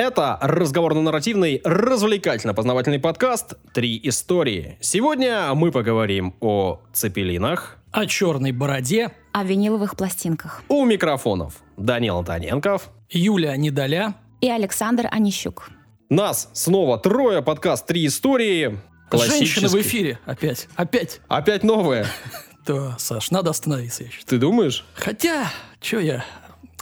[0.00, 4.78] Это разговорно-нарративный, развлекательно-познавательный подкаст «Три истории».
[4.80, 10.62] Сегодня мы поговорим о цепелинах, О черной бороде О виниловых пластинках.
[10.70, 12.88] у микрофонов Данил Антоненков.
[13.10, 14.14] Юлия Недоля.
[14.40, 15.68] И Александр Онищук.
[16.08, 18.80] Нас снова трое, подкаст «Три истории».
[19.12, 20.18] Женщина в эфире.
[20.24, 20.66] Опять.
[20.76, 21.20] Опять.
[21.28, 22.06] Опять новое.
[22.66, 24.26] Да, Саш, надо остановиться, я считаю.
[24.28, 24.84] Ты думаешь?
[24.94, 26.24] Хотя, что я,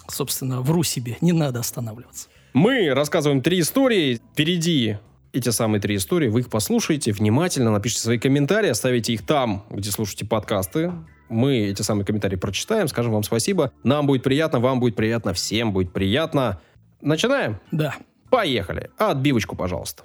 [0.08, 1.16] собственно, вру себе.
[1.20, 2.28] Не надо останавливаться.
[2.58, 4.16] Мы рассказываем три истории.
[4.32, 4.96] Впереди
[5.32, 6.26] эти самые три истории.
[6.26, 10.92] Вы их послушаете внимательно, напишите свои комментарии, оставите их там, где слушаете подкасты.
[11.28, 13.70] Мы эти самые комментарии прочитаем, скажем вам спасибо.
[13.84, 16.60] Нам будет приятно, вам будет приятно, всем будет приятно.
[17.00, 17.60] Начинаем?
[17.70, 17.94] Да.
[18.28, 18.90] Поехали.
[18.98, 20.02] Отбивочку, пожалуйста.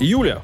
[0.00, 0.42] Юля,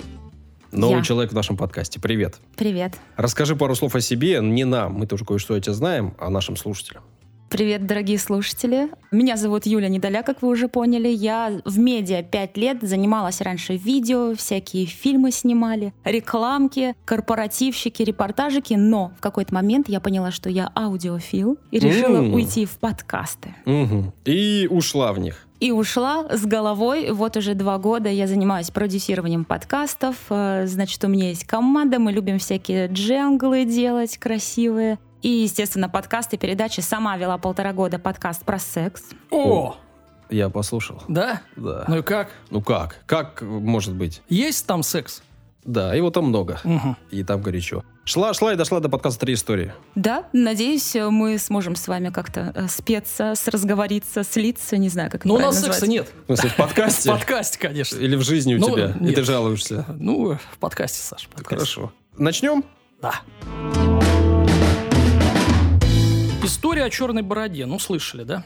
[0.70, 1.02] новый Я.
[1.02, 1.98] человек в нашем подкасте.
[1.98, 2.36] Привет.
[2.56, 2.94] Привет.
[3.16, 6.54] Расскажи пару слов о себе, не нам, мы тоже кое-что о тебе знаем, а нашим
[6.54, 7.02] слушателям.
[7.50, 8.90] Привет, дорогие слушатели.
[9.10, 11.08] Меня зовут Юля Недоля, как вы уже поняли.
[11.08, 18.74] Я в медиа пять лет занималась раньше видео, всякие фильмы снимали, рекламки, корпоративщики, репортажики.
[18.74, 22.34] Но в какой-то момент я поняла, что я аудиофил и решила М.
[22.34, 23.52] уйти в подкасты.
[23.64, 24.12] Мгм.
[24.24, 25.44] И ушла в них.
[25.58, 27.10] И ушла с головой.
[27.10, 30.14] Вот уже два года я занимаюсь продюсированием подкастов.
[30.30, 35.00] Э, Значит, у меня есть команда, мы любим всякие дженглы делать красивые.
[35.22, 36.80] И, естественно, подкасты, передачи.
[36.80, 39.02] Сама вела полтора года подкаст про секс.
[39.30, 39.76] О,
[40.30, 41.02] Я послушал.
[41.08, 41.42] да?
[41.56, 41.84] Да.
[41.88, 42.30] Ну и как?
[42.50, 42.96] Ну как?
[43.06, 44.22] Как может быть?
[44.28, 45.22] Есть там секс?
[45.64, 46.58] Да, его там много.
[46.64, 46.96] Мгм.
[47.10, 47.84] И там горячо.
[48.04, 49.72] Шла, шла и дошла до подкаста «Три истории».
[49.94, 55.28] Да, надеюсь, мы сможем с вами как-то э, спеться, сразговориться, слиться, не знаю, как это
[55.28, 55.90] Но у правильно нас секса назвать.
[55.90, 56.12] нет.
[56.22, 57.10] В смысле, в В подкасте?
[57.10, 57.98] подкасте, конечно.
[57.98, 58.96] Или в жизни у Ну, тебя?
[58.98, 59.14] И нет.
[59.16, 59.84] ты жалуешься?
[59.98, 61.24] Ну, в подкасте, Саш.
[61.24, 61.54] в подкасте.
[61.56, 61.92] Хорошо.
[62.16, 62.64] Начнем?
[63.02, 63.20] Да.
[66.42, 67.66] История о черной бороде.
[67.66, 68.44] Ну, слышали, да?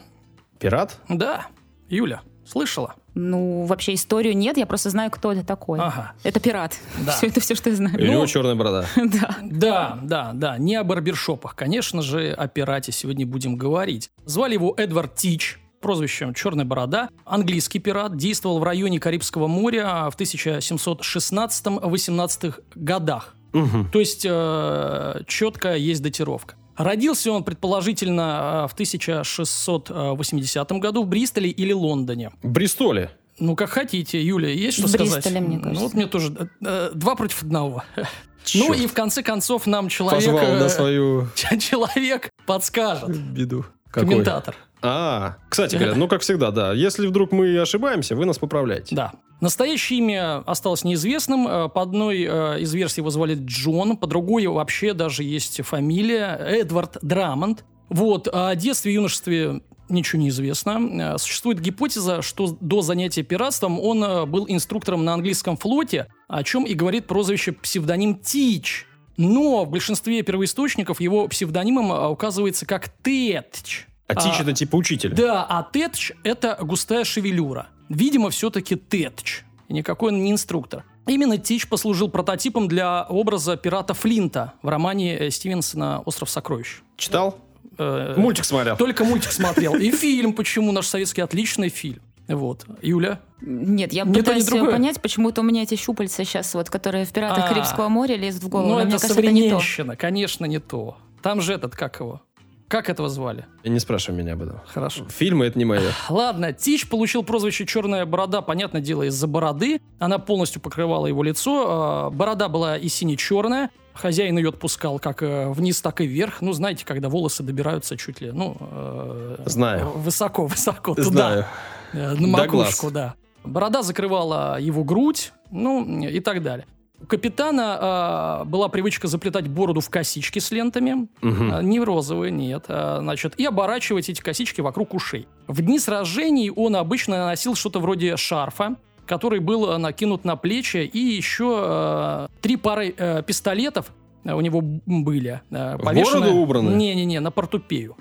[0.59, 0.99] Пират?
[1.07, 1.47] Да.
[1.89, 2.95] Юля, слышала?
[3.13, 5.79] Ну, вообще историю нет, я просто знаю, кто это такой.
[5.79, 6.11] Ага.
[6.23, 6.77] Это пират.
[7.05, 7.13] Да.
[7.13, 7.97] Все это все, что я знаю.
[7.97, 8.85] Или у него Ну, черная борода?
[8.97, 9.37] Да.
[9.41, 11.55] Да, да, да, не о барбершопах.
[11.55, 14.09] Конечно же, о пирате сегодня будем говорить.
[14.25, 17.07] Звали его Эдвард Тич, прозвищем «Черная борода».
[17.25, 23.35] Английский пират, действовал в районе Карибского моря в 1716-18 годах.
[23.53, 23.89] Мгм.
[23.91, 26.55] То есть э, четко есть датировка.
[26.77, 32.31] Родился он, предположительно, э, в 1680 году в Бристоле или Лондоне.
[32.43, 33.11] В Бристоле.
[33.39, 35.13] Ну, как хотите, Юля, есть что В сказать?
[35.13, 35.83] Бристоле, мне Ну, кажется.
[35.83, 37.83] вот мне тоже э, э, два против одного.
[37.97, 38.03] Ну
[38.45, 38.79] Чёрт.
[38.79, 41.27] и в конце концов нам человек, Позвал на свою
[41.59, 43.09] человек подскажет.
[43.17, 43.65] беду.
[43.89, 44.09] Какой?
[44.09, 44.55] Комментатор.
[44.85, 46.73] А, кстати говоря, ну как всегда, да.
[46.73, 48.95] Если вдруг мы ошибаемся, вы нас поправляете.
[48.95, 49.13] Да.
[49.41, 51.47] Настоящее имя осталось неизвестным.
[51.47, 56.37] Э, По одной э, из версий его звали Джон, по другой вообще даже есть фамилия
[56.39, 57.65] Эдвард Драмонд.
[57.89, 58.27] Вот.
[58.31, 61.15] А О детстве и юношестве ничего не известно.
[61.15, 66.63] Э, Существует гипотеза, что до занятия пиратством он был инструктором на английском флоте, о чем
[66.63, 68.87] и говорит прозвище псевдоним Тич.
[69.17, 73.85] Но в большинстве первоисточников его псевдонимом указывается как Тетч.
[74.07, 75.13] А Тич А, это типа учитель.
[75.13, 77.69] Да, а тетч– это густая шевелюра.
[77.89, 79.43] Видимо, все-таки тетч.
[79.69, 80.83] Никакой он не инструктор.
[81.07, 86.81] Именно Тич послужил прототипом для образа пирата Флинта в романе э, Стивенсона «Остров сокровищ».
[86.97, 87.37] Читал?
[87.77, 88.75] Э, Мультик смотрел.
[88.77, 89.75] Только мультик смотрел.
[89.75, 92.01] И фильм, почему наш советский отличный фильм.
[92.27, 92.65] Вот.
[92.81, 93.19] Юля?
[93.41, 94.71] Нет, я ни пытаюсь другое.
[94.71, 97.47] понять, почему-то у меня эти щупальца сейчас, вот, которые в «Пиратах А.
[97.49, 98.69] Карибского моря» лезут в голову.
[98.69, 99.95] ну, это мне кажется, это не то.
[99.95, 100.97] конечно, не то.
[101.21, 102.21] Там же этот, как его?
[102.67, 103.45] Как этого звали?
[103.63, 104.59] Не спрашивай меня об этом.
[104.65, 105.05] Хорошо.
[105.09, 105.91] Фильмы это не мое.
[106.09, 109.81] Ладно, Тич получил прозвище «Черная борода», понятное дело, из-за бороды.
[109.99, 111.65] Она полностью покрывала его лицо.
[111.67, 113.69] А, Борода была и сине-черная.
[113.93, 116.41] Хозяин ее отпускал как э, вниз, так и вверх.
[116.41, 118.57] Ну, знаете, когда волосы добираются чуть ли, ну...
[118.59, 119.91] э, Знаю.
[119.95, 121.05] Высоко-высоко туда.
[121.11, 121.45] Знаю.
[121.93, 123.13] Э, На макушку, да.
[123.45, 126.65] Борода закрывала его грудь, ну, и так далее.
[127.01, 131.07] У капитана а, была привычка заплетать бороду в косички с лентами.
[131.21, 132.65] А, Не в розовые, нет.
[132.67, 135.27] А, Значит, и оборачивать эти косички вокруг ушей.
[135.47, 138.75] В дни сражений он обычно носил что-то вроде шарфа,
[139.05, 143.91] который был накинут на плечи, и еще а, три пары э, пистолетов
[144.23, 145.41] у него были.
[145.51, 146.69] а, В бороду убраны?
[146.75, 147.97] Не-не-не, на портупею.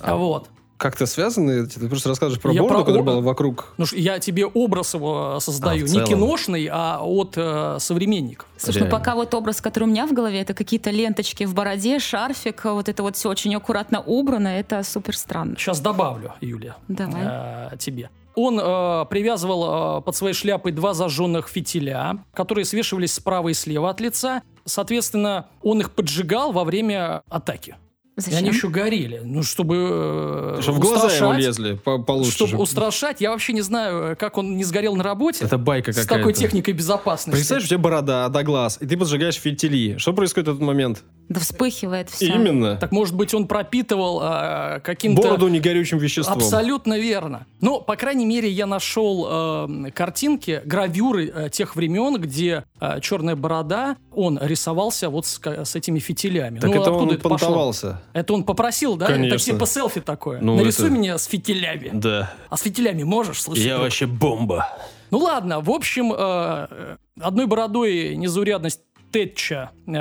[0.00, 0.16] А.
[0.16, 0.50] Вот.
[0.76, 1.66] Как-то связаны?
[1.66, 3.74] Ты просто рассказываешь про Я бороду, про которая была вокруг.
[3.76, 5.86] Ну, ж я тебе образ его создаю.
[5.86, 8.48] А, не киношный, а от э, современников.
[8.56, 8.90] Слушай, Реально.
[8.90, 12.64] ну пока вот образ, который у меня в голове, это какие-то ленточки в бороде, шарфик,
[12.64, 15.56] вот это вот все очень аккуратно убрано, это супер странно.
[15.56, 17.70] Сейчас добавлю, Юлия, Давай.
[17.72, 18.10] э, тебе.
[18.34, 23.90] Он э, привязывал э, под своей шляпой два зажженных фитиля, которые свешивались справа и слева
[23.90, 24.42] от лица.
[24.64, 27.76] Соответственно, он их поджигал во время атаки.
[28.16, 28.38] И Зачем?
[28.38, 29.20] они еще горели.
[29.24, 30.56] Ну, чтобы...
[30.58, 32.30] э, Чтобы в глаза лезли по- получше.
[32.30, 32.56] Чтобы же.
[32.58, 33.20] устрашать.
[33.20, 35.44] Я вообще не знаю, как он не сгорел на работе.
[35.44, 36.14] Это байка с какая-то.
[36.14, 37.36] такой техникой безопасности.
[37.36, 39.98] Представляешь, у тебя борода до глаз, и ты поджигаешь фитили.
[39.98, 41.02] Что происходит в этот момент?
[41.28, 42.26] Да вспыхивает все.
[42.26, 42.76] Именно.
[42.76, 45.22] Так может быть, он пропитывал а, каким-то...
[45.22, 46.36] Бороду негорючим веществом.
[46.36, 47.46] Абсолютно верно.
[47.60, 53.36] Но, по крайней мере, я нашел э, картинки, гравюры э, тех времен, где э, черная
[53.36, 56.60] борода, он рисовался вот с, с этими фитилями.
[56.60, 57.72] Так ну, это он это пошло?
[58.14, 59.06] Это он попросил, да?
[59.06, 59.34] Конечно.
[59.34, 60.40] Это типа селфи такое.
[60.40, 61.90] Ну, Нарисуй это- меня с фитилями.
[61.92, 62.32] Да.
[62.48, 63.42] А с фитилями можешь?
[63.42, 63.80] Слушай, друг?
[63.80, 64.68] вообще бомба.
[65.10, 68.80] Ну ладно, в общем, э, одной бородой незаурядность
[69.10, 69.92] Тэтча э,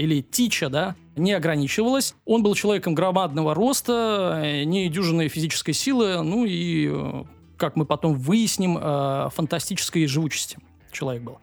[0.00, 2.14] или Тича, да, не ограничивалась.
[2.24, 7.24] Он был человеком громадного роста, недюжинной физической силы, ну и, э,
[7.58, 10.56] как мы потом выясним, э, фантастической живучести
[10.90, 11.38] человек был.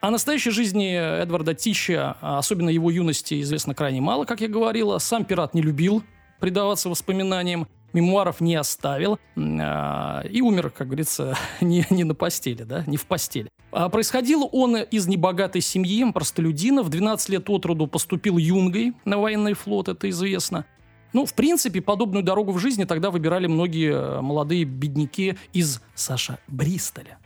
[0.00, 4.98] О настоящей жизни Эдварда Тича, а особенно его юности, известно крайне мало, как я говорила.
[4.98, 6.02] Сам пират не любил
[6.38, 12.84] предаваться воспоминаниям, мемуаров не оставил а, и умер, как говорится, не, не на постели, да,
[12.86, 13.48] не в постели.
[13.72, 16.82] А происходил он из небогатой семьи, простолюдина.
[16.82, 20.66] В 12 лет от роду поступил юнгой на военный флот, это известно.
[21.12, 26.38] Ну, в принципе, подобную дорогу в жизни тогда выбирали многие э, молодые бедняки из, Саша,
[26.46, 27.18] Бристоля.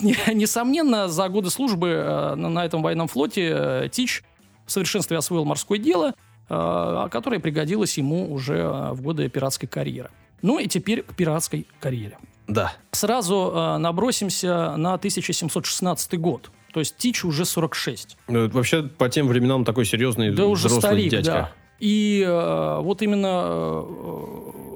[0.00, 4.22] Не- Несомненно, за годы службы э, на этом военном флоте э, Тич
[4.66, 6.14] в совершенстве освоил морское дело,
[6.48, 10.10] э, которое пригодилось ему уже в годы пиратской карьеры.
[10.42, 12.18] Ну и теперь к пиратской карьере.
[12.46, 12.72] Да.
[12.92, 16.50] Сразу набросимся на 1716 год.
[16.72, 18.16] То есть Тич уже 46.
[18.28, 21.30] Ну, это вообще по тем временам такой серьезный Да уже взрослый старик, дядька.
[21.32, 21.52] да.
[21.80, 23.72] И э, вот именно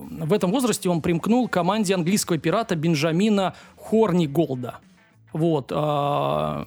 [0.09, 4.77] в этом возрасте он примкнул к команде английского пирата Бенджамина Хорниголда.
[5.33, 5.71] Вот.
[5.73, 6.65] а,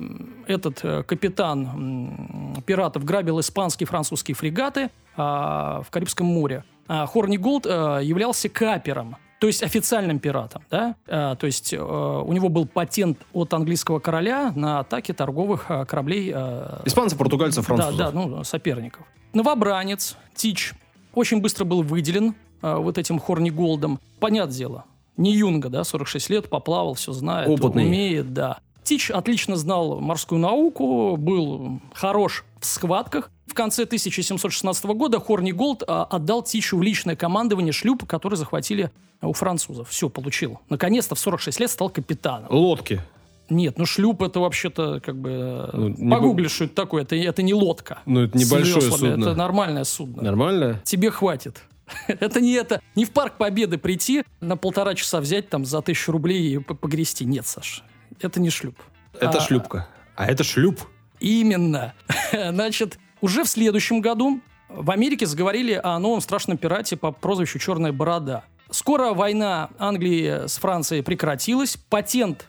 [0.47, 6.63] этот э, капитан м, пиратов грабил испанские и французские фрегаты а, в Карибском море.
[6.87, 10.63] А Хорниголд э, являлся капером, то есть официальным пиратом.
[10.69, 10.95] Да?
[11.07, 15.85] А, то есть э, у него был патент от английского короля на атаки торговых э,
[15.85, 17.97] кораблей э, Испанцы, португальцы, французы.
[17.97, 19.05] да, да, ну, соперников.
[19.33, 20.73] Новобранец Тич
[21.13, 22.33] очень быстро был выделен э,
[22.63, 23.99] вот этим Хорни Голдом.
[24.19, 24.85] Понятное дело,
[25.17, 27.85] не юнга, да, 46 лет, поплавал, все знает, Опытный.
[27.85, 28.59] умеет, да.
[28.83, 33.29] Тич отлично знал морскую науку, был хорош в схватках.
[33.47, 38.89] В конце 1716 года Хорни Голд а, отдал Тичу в личное командование шлюпа, который захватили
[39.21, 39.89] у французов.
[39.89, 40.59] Все, получил.
[40.69, 42.47] Наконец-то в 46 лет стал капитаном.
[42.49, 43.01] Лодки.
[43.49, 45.29] Нет, ну шлюп это вообще-то как бы...
[45.31, 47.03] э, Ну, Погугли, что это такое.
[47.03, 47.99] Это, это не лодка.
[48.05, 49.23] Ну, это небольшое веслами, судно.
[49.25, 50.23] Это нормальное судно.
[50.23, 50.81] Нормально?
[50.83, 51.61] Тебе хватит.
[52.07, 52.81] Это не это.
[52.95, 57.25] Не в парк Победы прийти, на полтора часа взять там за тысячу рублей и погрести.
[57.25, 57.83] Нет, Саш,
[58.21, 58.77] это не шлюп.
[59.19, 59.87] Это А, шлюпка.
[60.15, 60.81] А это шлюп.
[61.19, 61.93] Именно.
[62.31, 67.91] Значит, уже в следующем году в Америке заговорили о новом страшном пирате по прозвищу «Черная
[67.91, 68.43] борода».
[68.71, 72.47] Скоро война Англии с Францией прекратилась, патент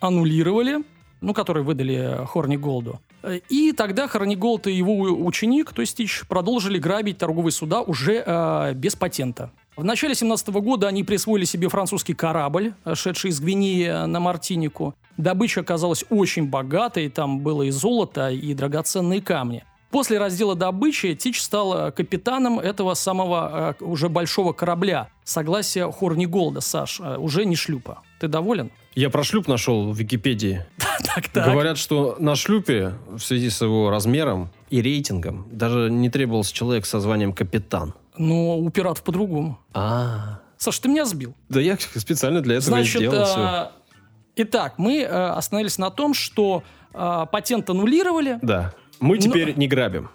[0.00, 0.78] аннулировали,
[1.20, 3.00] ну, который выдали Хорни Голду.
[3.48, 8.22] И тогда Хорни Голд и его ученик, то есть Тич, продолжили грабить торговые суда уже
[8.24, 9.50] э, без патента.
[9.76, 14.94] В начале 17 года они присвоили себе французский корабль, э, шедший из Гвинеи на Мартинику.
[15.16, 19.64] Добыча оказалась очень богатой, там было и золото, и драгоценные камни.
[19.90, 25.08] После раздела добычи Тич стал э, капитаном этого самого э, уже большого корабля.
[25.24, 28.02] Согласие Хорни Голда, Саш, э, уже не шлюпа.
[28.20, 28.70] Ты доволен?
[28.98, 30.66] Я про шлюп нашел в Википедии.
[31.14, 31.46] Так, так.
[31.46, 36.84] Говорят, что на шлюпе в связи с его размером и рейтингом даже не требовался человек
[36.84, 37.94] со званием капитан.
[38.16, 39.58] Но у пиратов по-другому.
[39.72, 41.34] А, Саш, ты меня сбил.
[41.48, 43.40] да я специально для этого и Значит, сделал все.
[43.40, 48.40] э, итак, мы э, остановились на том, что э, патент аннулировали.
[48.42, 48.74] Да.
[48.98, 50.10] Мы ну- теперь не грабим.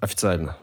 [0.00, 0.56] Официально,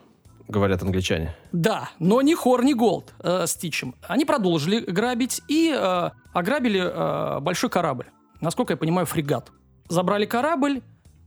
[0.52, 1.34] говорят англичане.
[1.50, 3.94] Да, но не Хор, не Голд э, с Тичем.
[4.06, 8.06] Они продолжили грабить и э, ограбили э, большой корабль.
[8.40, 9.50] Насколько я понимаю, фрегат.
[9.88, 10.82] Забрали корабль,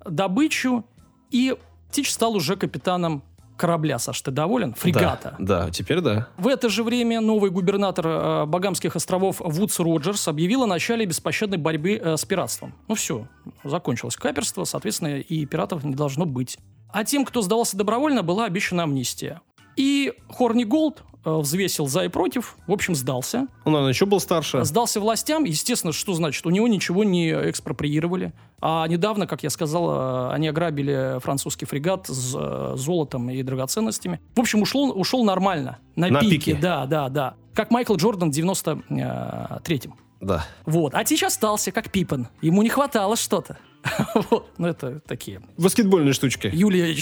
[0.06, 0.86] добычу,
[1.32, 1.56] и
[1.92, 3.24] Тич стал уже капитаном
[3.58, 4.74] корабля, Саш, ты доволен?
[4.74, 5.36] Фрегата.
[5.40, 6.28] Да, да, теперь да.
[6.38, 11.58] В это же время новый губернатор э, Багамских островов Вудс Роджерс объявил о начале беспощадной
[11.58, 12.74] борьбы э, с пиратством.
[12.88, 13.28] Ну все,
[13.64, 16.58] закончилось каперство, соответственно, и пиратов не должно быть.
[16.96, 19.42] А тем, кто сдавался добровольно, была обещана амнистия.
[19.76, 23.48] И Хорни Голд э, взвесил за и против, в общем, сдался.
[23.66, 24.64] Он, наверное, еще был старше.
[24.64, 26.46] Сдался властям, естественно, что значит?
[26.46, 28.32] У него ничего не экспроприировали.
[28.62, 34.22] А недавно, как я сказал, э, они ограбили французский фрегат с э, золотом и драгоценностями.
[34.34, 35.80] В общем, ушло, ушел нормально.
[35.98, 36.38] На, На пике.
[36.38, 36.56] пике.
[36.62, 37.34] Да, да, да.
[37.54, 39.96] Как Майкл Джордан в 93-м.
[40.22, 40.46] Да.
[40.66, 40.94] Вот.
[40.96, 42.28] А Тич остался, как Пипен.
[42.42, 43.58] Ему не хватало что-то.
[44.30, 44.50] Вот.
[44.58, 45.42] Ну, это такие.
[45.58, 46.50] Баскетбольные штучки.
[46.52, 46.96] Юлия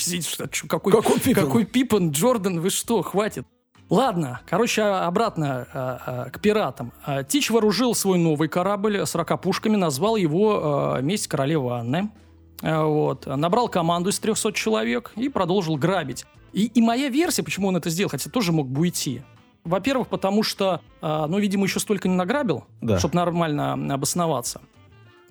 [0.68, 0.92] какой,
[1.34, 3.48] Какой Пипен, Джордан, вы что, хватит.
[3.90, 6.94] Ладно, короче, а- обратно а, а, к пиратам.
[7.06, 12.10] А, Тич вооружил свой новый корабль 40 пушками, назвал его а, «Месть королевы Анны».
[12.62, 13.28] А, Вот.
[13.28, 16.26] Набрал команду из 300 человек и продолжил грабить.
[16.54, 19.22] И, и моя версия, почему он это сделал, хотя тоже мог бы уйти.
[19.64, 23.00] Во-первых, потому что, а, ну, видимо, еще столько не награбил, Да.
[23.00, 24.62] чтобы нормально обосноваться,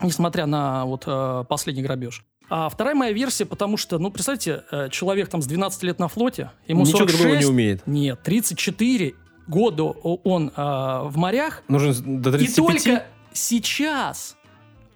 [0.00, 2.24] несмотря на вот э, последний грабеж.
[2.48, 6.08] А вторая моя версия, потому что, ну, представьте, э, человек там с 12 лет на
[6.08, 7.86] флоте, ему Ничего 46, другого не умеет.
[7.86, 9.14] Нет, 34
[9.46, 12.56] года он э, в морях, Нужен до и 35?
[12.84, 14.36] только сейчас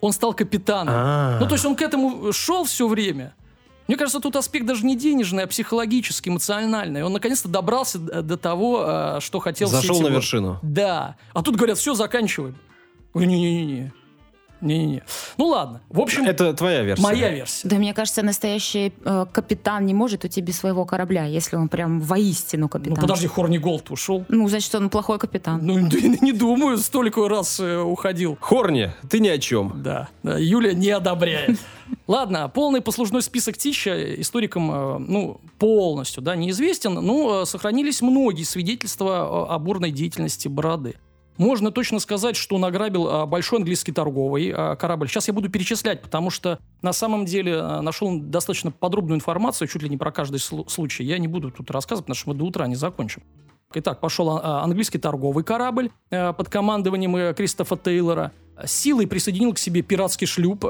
[0.01, 0.95] он стал капитаном.
[0.97, 1.39] А.
[1.41, 3.35] Ну, то есть он к этому шел все время.
[3.89, 7.03] Мне кажется, тут аспект даже не денежный, а психологический, эмоциональный.
[7.05, 10.59] Он наконец-то добрался до того, э, что хотел Зашел на вершину.
[10.63, 11.17] Да.
[11.33, 12.57] А тут говорят, все, заканчиваем.
[13.15, 13.93] Ой, Не-не-не.
[14.61, 15.03] Не-не-не.
[15.37, 15.83] Ну ладно.
[15.89, 17.03] В общем, Это твоя версия.
[17.03, 17.69] моя версия.
[17.69, 22.01] Да, мне кажется, настоящий э, капитан не может уйти без своего корабля, если он прям
[22.01, 22.95] воистину капитан.
[22.95, 24.25] Ну подожди, Хорни Голд ушел.
[24.29, 25.61] Ну, значит, он плохой капитан.
[25.63, 28.39] Ну, не думаю, столько раз э, уходил.
[28.41, 29.83] Хорни, ты ни о чем.
[29.83, 31.59] Да, да, Юля не одобряет.
[32.07, 38.45] Ладно, полный послужной список Тища историкам, э, ну, полностью, да, неизвестен, но э, сохранились многие
[38.45, 40.97] свидетельства о, о бурной деятельности Бороды.
[41.39, 45.09] Можно точно сказать, что он ограбил э, большой английский торговый э, корабль.
[45.09, 49.83] Сейчас я буду перечислять, потому что на самом деле э, нашел достаточно подробную информацию, чуть
[49.83, 51.05] ли не про каждый слу- случай.
[51.05, 53.23] Я не буду тут рассказывать, потому что мы до утра не закончим.
[53.75, 58.33] Итак, пошел а, английский торговый корабль под командованием э, Кристофа Тейлора.
[58.65, 60.69] Силой присоединил к себе пиратский шлюп э,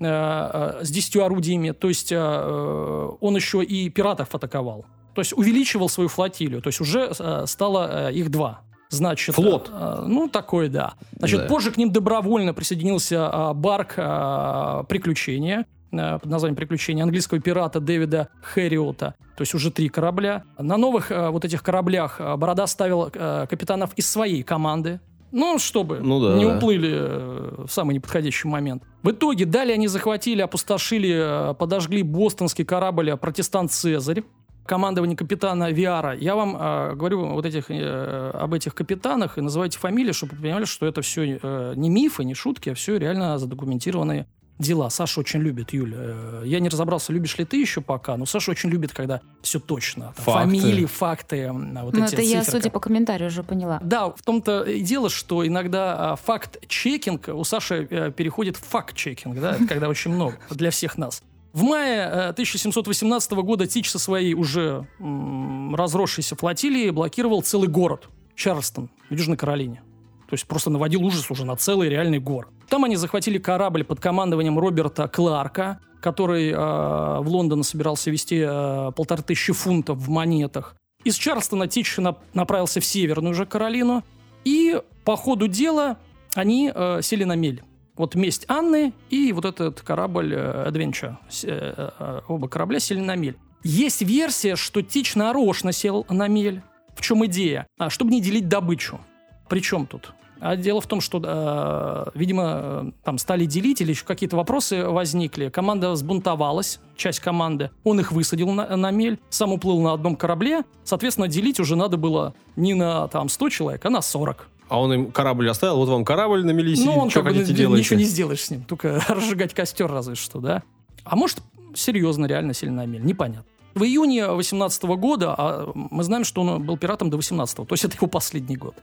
[0.00, 1.72] с 10 орудиями.
[1.72, 4.86] То есть э, он еще и пиратов атаковал.
[5.14, 6.62] То есть увеличивал свою флотилию.
[6.62, 8.62] То есть уже э, стало их два.
[8.90, 9.70] Значит, Флот.
[9.72, 10.94] э, ну, такой, да.
[11.18, 11.46] Значит, Да.
[11.48, 17.80] позже к ним добровольно присоединился э, барк э, «Приключения», э, под названием «Приключения» английского пирата
[17.80, 19.14] Дэвида Хэриота.
[19.36, 20.44] То есть уже три корабля.
[20.58, 25.00] На новых э, вот этих кораблях э, Борода ставил э, капитанов из своей команды.
[25.30, 26.56] Ну, чтобы Ну да, не да.
[26.56, 28.82] уплыли э, в самый неподходящий момент.
[29.02, 34.22] В итоге далее они захватили, опустошили, э, подожгли бостонский корабль «Протестант Цезарь»,
[34.68, 36.14] командование капитана Виара.
[36.14, 40.42] Я вам э, говорю вот этих, э, об этих капитанах и называйте фамилии, чтобы вы
[40.42, 44.26] понимали, что это все э, не мифы, не шутки, а все реально задокументированные
[44.58, 44.90] дела.
[44.90, 45.94] Саша очень любит, Юль.
[45.96, 49.58] э, я не разобрался, любишь ли ты еще пока, но Саша очень любит, когда все
[49.58, 50.12] точно.
[50.16, 50.40] Там, Факты.
[50.48, 52.50] Фамилии, факты, вот Ну, эти это я, циферка.
[52.50, 53.78] судя по комментарию, уже поняла.
[53.82, 59.40] Да, в том-то и дело, что иногда а, факт-чекинг у Саши э, переходит в факт-чекинг,
[59.40, 61.22] да, когда очень много для всех нас.
[61.52, 68.08] В мае э, 1718 года Тич со своей уже м, разросшейся флотилией блокировал целый город
[68.34, 69.82] Чарльстон в Южной Каролине.
[70.28, 72.50] То есть просто наводил ужас уже на целый реальный город.
[72.68, 78.92] Там они захватили корабль под командованием Роберта Кларка, который э, в Лондон собирался вести э,
[78.94, 80.76] полторы тысячи фунтов в монетах.
[81.02, 84.04] Из Чарльстона Тич на- направился в Северную же Каролину,
[84.44, 85.96] и по ходу дела
[86.34, 87.62] они э, сели на мель.
[87.98, 91.16] Вот месть Анны и вот этот корабль э, Adventure.
[91.42, 93.36] Э, э, оба корабля сели на мель.
[93.64, 96.62] Есть версия, что Тич нарочно сел на мель.
[96.94, 97.66] В чем идея?
[97.76, 99.00] А, чтобы не делить добычу.
[99.48, 100.12] Причем тут?
[100.40, 105.48] А дело в том, что, э, видимо, там стали делить или еще какие-то вопросы возникли.
[105.48, 107.72] Команда взбунтовалась, часть команды.
[107.82, 110.62] Он их высадил на, на мель, сам уплыл на одном корабле.
[110.84, 114.48] Соответственно, делить уже надо было не на там 100 человек, а на 40.
[114.68, 117.32] А он им корабль оставил, вот вам корабль на мели сидит, Ну, он что как
[117.32, 117.80] бы хотите делайте.
[117.84, 120.62] ничего не сделаешь с ним, только разжигать костер разве что, да?
[121.04, 121.40] А может,
[121.74, 123.44] серьезно, реально сели на мель, непонятно.
[123.74, 127.84] В июне 18 года, а мы знаем, что он был пиратом до 18 то есть
[127.84, 128.74] это его последний год.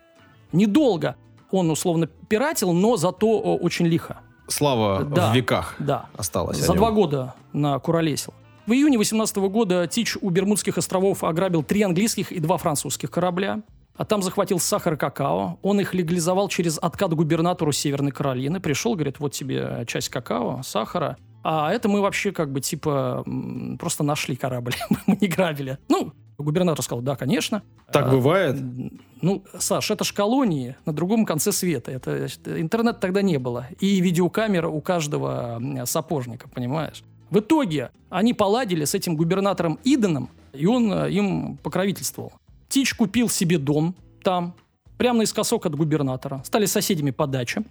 [0.54, 1.16] Недолго
[1.52, 4.20] он условно пиратил, но зато очень лихо.
[4.48, 5.32] Слава Да.
[5.32, 6.06] в веках Да.
[6.16, 6.58] осталась.
[6.58, 8.34] За два года накуролесил.
[8.68, 13.62] В июне 18 года Тич у Бермудских островов ограбил три английских и два французских корабля.
[13.98, 15.58] А там захватил сахар и какао.
[15.62, 18.60] Он их легализовал через откат губернатору Северной Каролины.
[18.60, 21.18] Пришел, говорит, вот тебе часть какао, сахара.
[21.44, 23.24] А это мы вообще как бы типа
[23.80, 24.74] просто нашли корабль.
[25.08, 25.78] мы не грабили.
[25.88, 27.62] Ну, губернатор сказал, да, конечно.
[27.92, 28.58] Так А, бывает?
[29.22, 31.92] ну, Саш, это ж колонии на другом конце света.
[31.92, 33.68] Это, значит, интернета тогда не было.
[33.80, 37.04] И видеокамера у каждого сапожника, понимаешь?
[37.30, 42.34] В итоге они поладили с этим губернатором Иденом, и он э, им покровительствовал.
[42.76, 44.54] Тич купил себе дом там,
[44.98, 46.42] прямо наискосок от губернатора.
[46.44, 47.64] Стали соседями по даче.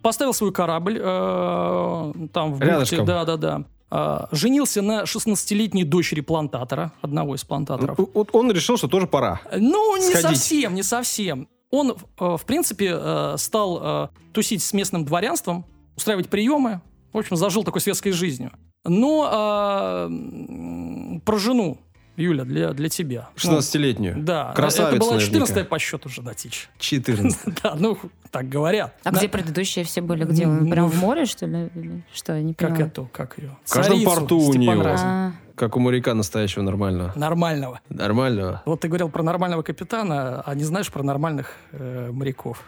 [0.00, 3.02] Поставил свой корабль э, там в бухте.
[3.02, 3.64] Да-да-да.
[3.90, 7.98] А, женился на 16-летней дочери плантатора, одного из плантаторов.
[8.14, 9.42] Вот он решил, что тоже пора.
[9.54, 10.38] Ну, не Сходить.
[10.38, 11.46] совсем, не совсем.
[11.70, 16.80] Он, э, в принципе, э, стал э, тусить с местным дворянством, устраивать приемы.
[17.12, 18.50] В общем, зажил такой светской жизнью.
[18.86, 21.76] Но э, про жену
[22.16, 23.30] Юля, для, для тебя.
[23.36, 24.16] 16-летнюю.
[24.18, 24.52] Ну, да.
[24.54, 25.46] Красавица Это была наверняка.
[25.46, 26.68] 14 по счету уже на Тич.
[26.78, 27.38] 14.
[27.62, 27.96] Да, ну,
[28.30, 28.94] так говорят.
[29.04, 30.24] А На- где предыдущие все были?
[30.24, 30.46] Где?
[30.46, 31.70] Ну, Прям в море, что ли?
[31.74, 33.56] Или Что, я не Как эту, как ее?
[33.64, 34.52] В каждом Царицу порту у.
[34.82, 35.06] Разин.
[35.06, 37.12] А, Как у моряка настоящего нормального.
[37.16, 37.80] Нормального.
[37.88, 38.62] Нормального.
[38.66, 42.62] Вот ты говорил про нормального капитана, а не знаешь про нормальных э, моряков.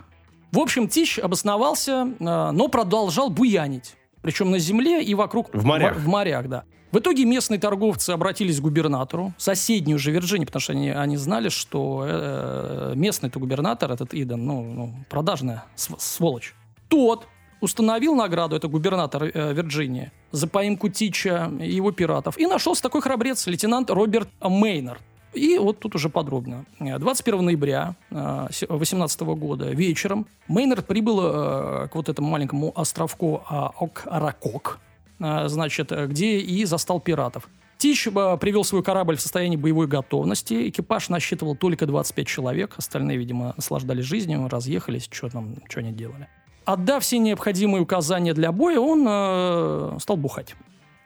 [0.53, 3.97] В общем, Тич обосновался, э, но продолжал буянить.
[4.23, 5.55] Причем на земле и вокруг...
[5.55, 5.97] В морях.
[5.97, 6.65] В, морях, да.
[6.95, 11.49] В итоге местные торговцы обратились к губернатору, соседнюю же Вирджинии, потому что они, они знали,
[11.49, 16.55] что э, местный-то губернатор, этот Иден, ну, ну, продажная св- сволочь.
[16.87, 17.27] Тот
[17.61, 22.39] установил награду, это губернатор э, Вирджинии, за поимку Тича и его пиратов.
[22.39, 25.03] И нашелся такой храбрец, лейтенант Роберт Мейнард.
[25.33, 26.65] И вот тут уже подробно.
[26.79, 33.43] Э, 21 ноября 2018 года вечером Мейнард прибыл э, к вот этому маленькому островку
[33.81, 37.49] Ок-Ракок, э, значит, э, где и застал пиратов.
[37.79, 40.69] Тич э, привел свой корабль в состоянии боевой готовности.
[40.69, 42.75] Экипаж насчитывал только 25 человек.
[42.77, 46.29] Остальные, видимо, наслаждались жизнью, разъехались, что там, что они делали.
[46.65, 50.55] Отдав все необходимые указания для боя, он э, стал бухать.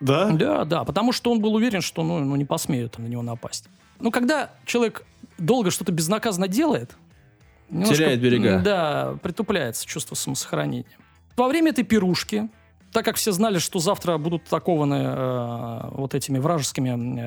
[0.01, 0.31] Да?
[0.31, 3.69] Да, да, потому что он был уверен, что ну, ну, не посмеют на него напасть.
[3.99, 5.05] Ну, когда человек
[5.39, 6.97] долго что-то безнаказанно делает,
[7.69, 8.61] немножко, Теряет берега.
[8.65, 10.87] Да, притупляется чувство самосохранения.
[11.37, 12.49] Во время этой пирушки,
[12.93, 17.19] так как все знали, что завтра будут атакованы э, вот этими вражескими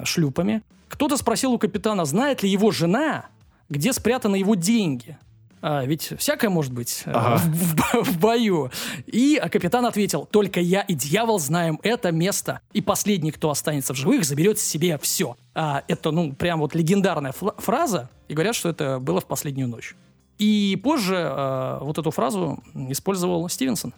[0.00, 3.26] э, шлюпами, кто-то спросил у капитана, знает ли его жена,
[3.68, 5.18] где спрятаны его деньги.
[5.60, 7.38] А, ведь всякое может быть э, Ага.
[7.38, 8.70] в, в- в бою.
[9.06, 12.60] И а, капитан ответил, только я и дьявол знаем это место.
[12.72, 15.36] И последний, кто останется в живых, заберет себе все.
[15.54, 18.08] А, это, ну, прям вот легендарная фраза.
[18.28, 19.96] И говорят, что это было в последнюю ночь.
[20.38, 23.92] И позже э, вот эту фразу использовал Стивенсон.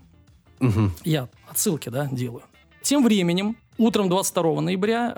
[0.60, 0.92] Мгм.
[1.04, 2.42] Я отсылки, да, делаю.
[2.82, 5.12] Тем временем, утром 22 ноября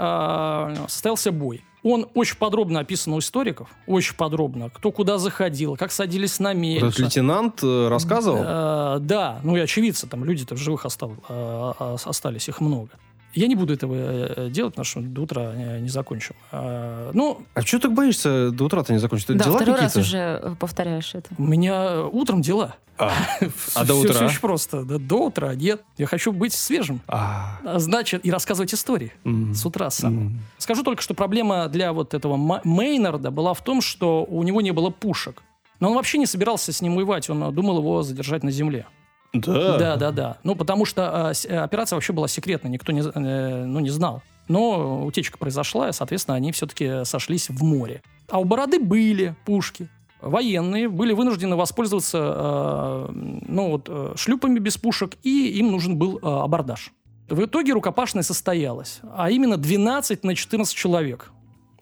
[0.77, 1.63] э, состоялся бой.
[1.85, 4.71] Он очень подробно описан у историков, очень подробно.
[4.71, 6.79] Кто куда заходил, как садились на мель.
[6.79, 8.39] Этот лейтенант э, рассказывал?
[8.45, 11.73] Э, да, ну и очевидцы, там люди-то в живых остал- э,
[12.05, 12.91] остались, их много.
[13.35, 16.35] Я не буду этого э, делать, потому что до утра э, не закончим.
[16.51, 19.35] Э, ну, А что ты так боишься до утра-то не закончится?
[19.35, 21.31] Да, Дела второй раз уже э, повторяешь это.
[21.39, 22.77] у меня утром дела.
[22.99, 23.11] А,
[23.75, 24.13] А до утра?
[24.13, 24.85] всё очень просто.
[24.85, 25.83] До утра нет.
[25.97, 27.01] Я хочу быть свежим.
[27.09, 30.21] А, А Значит, и рассказывать истории с утра самого.
[30.27, 30.41] м.
[30.59, 34.73] Скажу только, что проблема для вот этого Мейнарда была в том, что у него не
[34.73, 35.43] было пушек.
[35.81, 38.87] Но он вообще не собирался с ним воевать, он э, думал его задержать на земле.
[39.33, 39.79] Да.
[39.79, 40.37] Да, да, да.
[40.45, 43.91] Ну, потому что э, с- э, операция вообще была секретной, никто не, э, ну, не
[43.91, 44.23] знал.
[44.49, 48.03] Но утечка произошла, и, соответственно, они все-таки сошлись в море.
[48.29, 49.89] А у Бороды были пушки.
[50.21, 56.19] Военные были вынуждены воспользоваться э, ну, вот, э, шлюпами без пушек, и им нужен был
[56.19, 56.93] э, абордаж.
[57.29, 61.31] В итоге рукопашная состоялась, а именно 12 на 14 человек.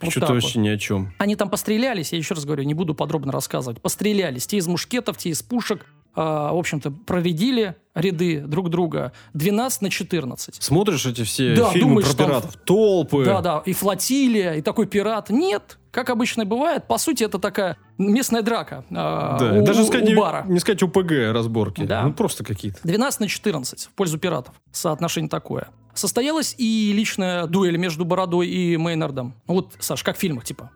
[0.00, 0.42] Вот Что-то так вот.
[0.42, 1.12] вообще ни о чем.
[1.18, 3.82] Они там пострелялись, я еще раз говорю, не буду подробно рассказывать.
[3.82, 5.84] Пострелялись, те из мушкетов, те из пушек.
[6.14, 10.62] А, в общем-то, проредили ряды друг друга 12 на 14.
[10.62, 13.24] Смотришь эти все Да, фильмы думаешь, про там- пиратов, толпы.
[13.24, 15.30] Да, да, и флотилия, и такой пират.
[15.30, 20.06] Нет, как обычно бывает, по сути, это такая местная драка а, Да, у, даже сказать,
[20.06, 20.44] у не, бара.
[20.48, 21.82] не сказать ОПГ разборки.
[21.84, 22.02] Да.
[22.02, 22.78] Ну, просто какие-то.
[22.84, 24.54] 12 на 14 в пользу пиратов.
[24.72, 25.68] Соотношение такое.
[25.92, 29.34] Состоялась и личная дуэль между Бородой и Мейнардом.
[29.48, 30.70] Ну вот, Саш, как в фильмах, типа.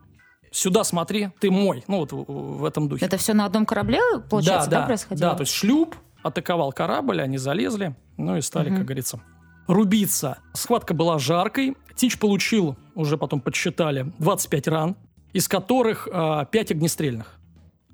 [0.55, 1.83] Сюда смотри, ты мой.
[1.89, 3.05] Ну вот в, этом духе.
[3.05, 3.99] Это все на одном корабле,
[4.31, 5.31] получается, да, происходило?
[5.31, 8.77] Да, то есть шлюп атаковал корабль, они залезли, ну и стали, Мгм.
[8.79, 9.21] как говорится,
[9.67, 10.39] рубиться.
[10.53, 11.77] Схватка была жаркой.
[11.97, 14.97] Тич получил, уже потом подсчитали, 25 ран,
[15.33, 17.37] из которых а, 5 огнестрельных.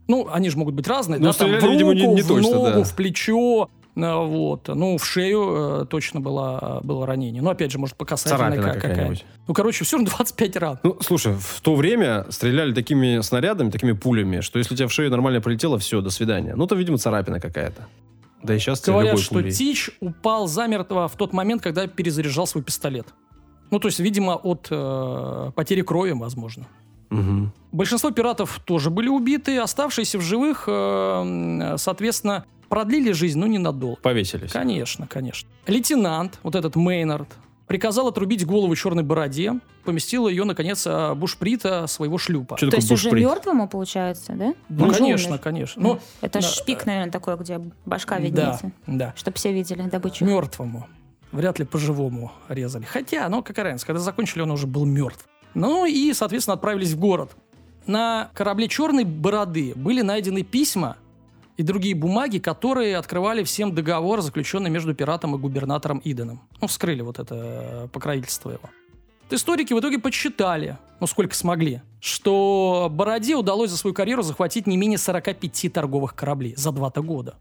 [0.07, 2.29] Ну, они же могут быть разные, Ну, да, там в видимо, не- руку, не в
[2.29, 2.85] точно, ногу, да.
[2.85, 4.69] в плечо, вот.
[4.69, 7.43] Ну, в шею э, точно было, было ранение.
[7.43, 9.25] Ну, опять же, может, по касательной Царапина ка- какая какая-нибудь.
[9.49, 10.79] Ну, короче, все равно 25 ран.
[10.83, 14.93] Ну, слушай, в то время стреляли такими снарядами, такими пулями, что если у тебя в
[14.93, 16.55] шею нормально прилетело, все, до свидания.
[16.55, 17.87] Ну, то, видимо, царапина какая-то.
[18.43, 19.53] Да и сейчас Говорят, что пулей.
[19.53, 23.07] Тич упал замертво в тот момент, когда перезаряжал свой пистолет.
[23.71, 26.67] Ну, то есть, видимо, от э, потери крови, возможно.
[27.11, 27.53] Мгм.
[27.73, 34.01] Большинство пиратов тоже были убиты, оставшиеся в живых, э, соответственно, продлили жизнь, но ненадолго.
[34.01, 34.51] Повесились.
[34.53, 35.47] Конечно, конечно.
[35.67, 37.29] Лейтенант, вот этот Мейнард,
[37.67, 42.57] приказал отрубить голову черной бороде, поместил ее, наконец, а, бушприта своего шлюпа.
[42.57, 43.29] Что То есть уже бушприт?
[43.29, 44.55] мертвому, получается, да?
[44.69, 45.41] Ну, Он конечно, умер.
[45.41, 45.83] конечно.
[45.83, 48.73] Ну, Это да, шпик, наверное, такой, где башка да, виднеется.
[48.87, 49.13] да.
[49.17, 50.25] Чтобы все видели добычу.
[50.25, 50.87] Мертвому.
[51.33, 52.85] Вряд ли по-живому резали.
[52.85, 55.29] Хотя, ну, какая разница, когда закончили, он уже был мертв.
[55.55, 57.33] Ну и, соответственно, отправились в город.
[57.87, 60.97] На корабле «Черной бороды» были найдены письма
[61.61, 66.41] и другие бумаги, которые открывали всем договор, заключенный между пиратом и губернатором Иденом.
[66.59, 68.71] Ну, вскрыли вот это э, покровительство его.
[69.29, 74.79] Историки в итоге подсчитали, ну сколько смогли, что Бороде удалось за свою карьеру захватить не
[74.79, 77.35] менее 45 торговых кораблей за 2-то года.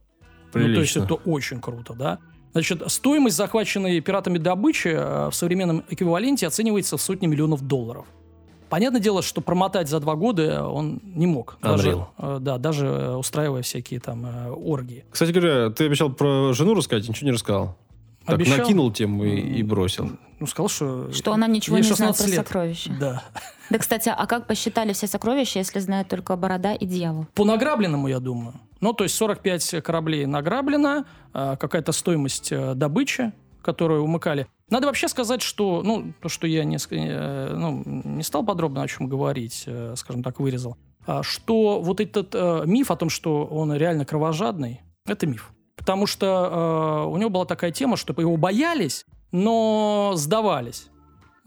[0.52, 0.68] Прилично.
[0.68, 2.20] Ну, то есть это очень круто, да?
[2.52, 8.06] Значит, стоимость захваченной пиратами добычи э, в современном эквиваленте оценивается в сотни миллионов долларов.
[8.70, 11.58] Понятное дело, что промотать за два года он не мог.
[11.62, 12.06] Даже, Unreal.
[12.18, 15.06] э, да, даже устраивая всякие там э, оргии.
[15.10, 17.76] Кстати говоря, ты обещал про жену рассказать, ничего не рассказал.
[18.26, 18.60] Так Обещал?
[18.60, 20.12] накинул тему и, и бросил.
[20.40, 21.12] Ну, сказал, что...
[21.12, 22.48] Что она ничего не знает 16 про лет.
[22.48, 22.92] сокровища.
[23.00, 23.24] Да.
[23.72, 27.26] Да, кстати, а как посчитали все сокровища, если знают только Борода и Дьявол?
[27.34, 28.54] По награбленному, я думаю.
[28.82, 34.48] Ну, то есть 45 кораблей награблено, а, какая-то стоимость э, добычи, которую умыкали.
[34.70, 38.88] Надо вообще сказать, что, ну, то, что я не, э, ну, не стал подробно о
[38.88, 43.46] чем говорить, э, скажем так, вырезал, а, что вот этот э, миф о том, что
[43.46, 45.52] он реально кровожадный, это миф.
[45.76, 50.90] Потому что э, у него была такая тема, что его боялись, но сдавались.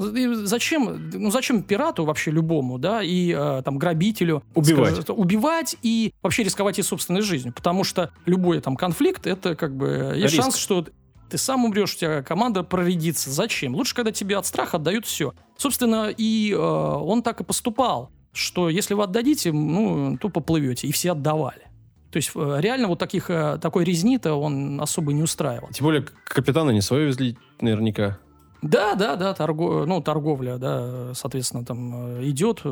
[0.01, 4.95] И зачем, ну зачем пирату вообще любому, да, и э, там грабителю Убивать.
[4.95, 9.77] скажем, убивать и вообще рисковать и собственной жизнью, потому что любой там конфликт это как
[9.77, 10.43] бы есть Риск.
[10.43, 10.87] шанс, что
[11.33, 13.31] ты сам умрешь, у тебя команда проредится.
[13.31, 13.75] Зачем?
[13.75, 15.33] Лучше, когда тебе от страха отдают все.
[15.57, 20.93] Собственно, и э, он так и поступал, что если вы отдадите, ну, то поплывете, и
[20.93, 21.63] все отдавали.
[22.11, 25.71] То есть э, реально вот таких, э, такой резни-то он особо не устраивал.
[25.73, 28.19] Тем более, капитана не свое везли наверняка.
[28.61, 32.63] Да, да, да, торго- ну, торговля, да, соответственно, там э, идет,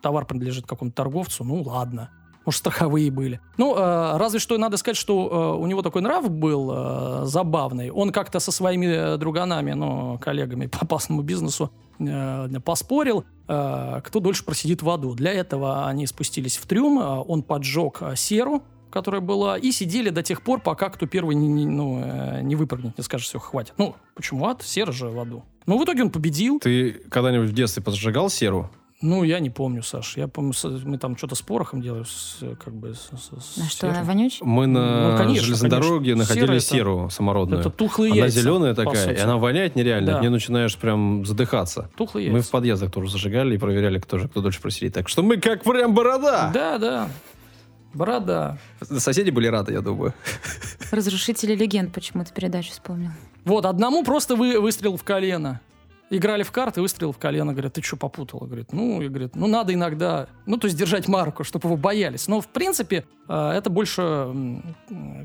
[0.00, 2.10] товар принадлежит какому-то торговцу, ну, ладно.
[2.46, 3.40] Может, страховые были.
[3.58, 7.90] Ну, э, разве что надо сказать, что э, у него такой нрав был э, забавный.
[7.90, 14.20] Он как-то со своими э, друганами, ну, коллегами по опасному бизнесу э, поспорил, э, кто
[14.20, 15.14] дольше просидит в аду.
[15.14, 20.22] Для этого они спустились в трюм, э, он поджег серу, которая была, и сидели до
[20.22, 23.74] тех пор, пока кто первый не, не- ну, э, не выпрыгнет, не скажет, все, хватит.
[23.78, 24.62] Ну, почему ад?
[24.62, 25.44] Сера же в аду.
[25.66, 26.58] Ну, в итоге он победил.
[26.58, 28.70] Ты когда-нибудь в детстве поджигал серу?
[29.02, 30.18] Ну, я не помню, Саш.
[30.18, 30.52] Я помню,
[30.84, 32.94] мы там что-то с порохом делали, с, как бы...
[32.94, 34.46] С, с- с А что, она вонючая?
[34.46, 35.88] Мы на Ну, конечно, железной конечно.
[35.90, 37.60] дороге находили Сера это- серу самородную.
[37.60, 40.06] Это тухлые Она яйца, зеленая по такая, и она воняет нереально.
[40.06, 40.14] Да.
[40.16, 41.88] От нее начинаешь прям задыхаться.
[41.96, 42.48] Тухлые Мы яйца.
[42.48, 44.92] в подъездах тоже зажигали и проверяли, кто же кто дольше просидит.
[44.92, 46.50] Так что мы как прям борода.
[46.52, 47.08] Да, да.
[47.94, 48.58] Борода.
[48.82, 50.12] Соседи были рады, я думаю.
[50.92, 53.10] Разрушители легенд почему-то передачу вспомнил.
[53.46, 55.60] Вот, одному просто вы, выстрел в колено.
[56.10, 57.52] Играли в карты, выстрел в колено.
[57.52, 58.40] Говорят, ты что попутал?
[58.40, 62.26] Говорит, ну, и говорит, ну, надо иногда, ну, то есть держать марку, чтобы его боялись.
[62.26, 64.60] Но, в принципе, э, это больше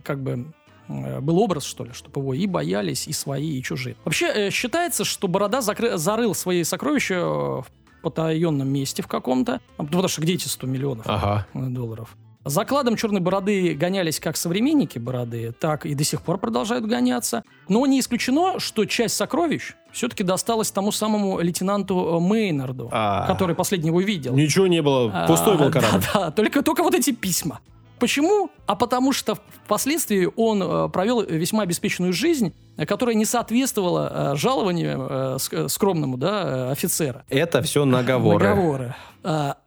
[0.03, 0.53] как бы
[0.87, 3.95] э, был образ, что ли, чтобы его и боялись, и свои, и чужие.
[4.05, 7.65] Вообще, э, считается, что Борода закры- зарыл свои сокровища в
[8.03, 9.61] потаенном месте в каком-то.
[9.77, 11.05] Потому что где эти 100 миллионов?
[11.09, 11.47] Ага.
[11.55, 12.15] долларов.
[12.45, 17.43] Закладом черной бороды гонялись как современники бороды, так и до сих пор продолжают гоняться.
[17.67, 23.25] Но не исключено, что часть сокровищ все-таки досталась тому самому лейтенанту э, Мейнарду, А.
[23.25, 24.35] который последний его видел.
[24.35, 26.03] Ничего не было, пустой А, был корабль.
[26.13, 27.61] Да, да, только, только вот эти письма.
[27.99, 28.49] Почему?
[28.65, 32.53] А потому что впоследствии он э, провел весьма обеспеченную жизнь,
[32.87, 37.23] которая не соответствовала э, жалованию э, ск- скромному да, офицера.
[37.29, 38.45] Это все наговоры.
[38.47, 38.95] Наговоры.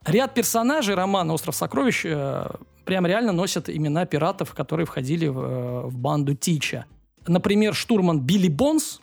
[0.05, 2.03] Ряд персонажей романа «Остров сокровищ»
[2.85, 6.87] прям реально носят имена пиратов, которые входили в, в банду Тича.
[7.27, 9.01] Например, штурман Билли Бонс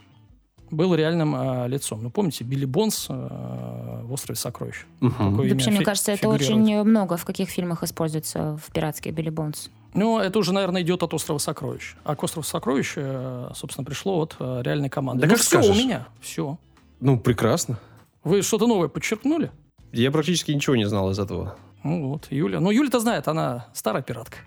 [0.71, 2.03] был реальным э, лицом.
[2.03, 4.85] Ну, помните, Билли Бонс э, в «Острове сокровищ».
[4.99, 9.69] Такое Вообще, мне кажется, это очень много в каких фильмах используется в «Пиратский Билли Бонс».
[9.93, 11.95] Ну, это уже, наверное, идет от «Острова сокровищ».
[12.03, 15.21] А к «Острову сокровищ», э, собственно, пришло от э, реальной команды.
[15.21, 15.75] Да ну, как все скажешь.
[15.75, 16.57] у меня, все.
[16.99, 17.79] Ну, прекрасно.
[18.23, 19.51] Вы что-то новое подчеркнули?
[19.91, 21.55] Я практически ничего не знал из этого.
[21.83, 22.59] Ну вот, Юля.
[22.59, 24.37] Ну, Юля-то знает, она старая пиратка.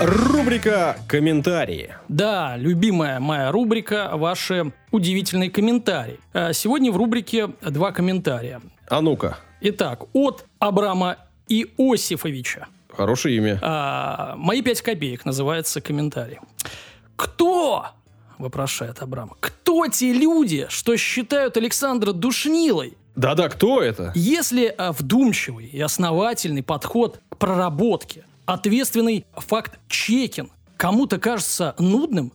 [0.00, 1.94] Рубрика «Комментарии».
[2.08, 6.18] Да, любимая моя рубрика «Ваши удивительные комментарии».
[6.32, 8.62] Э, Сегодня в рубрике два комментария.
[8.88, 12.66] А ну-ка, Итак, от Абрама Иосифовича.
[12.90, 13.58] хорошее имя.
[13.60, 16.38] А, «Мои пять копеек» называется комментарий.
[17.16, 17.84] «Кто?»–
[18.38, 19.32] вопрошает Абрам.
[19.38, 22.96] «Кто те люди, что считают Александра душнилой?
[23.16, 24.12] Да-да, кто это?
[24.14, 32.32] Если а, вдумчивый и основательный подход к проработке, ответственный факт-чекинг кому-то кажется нудным,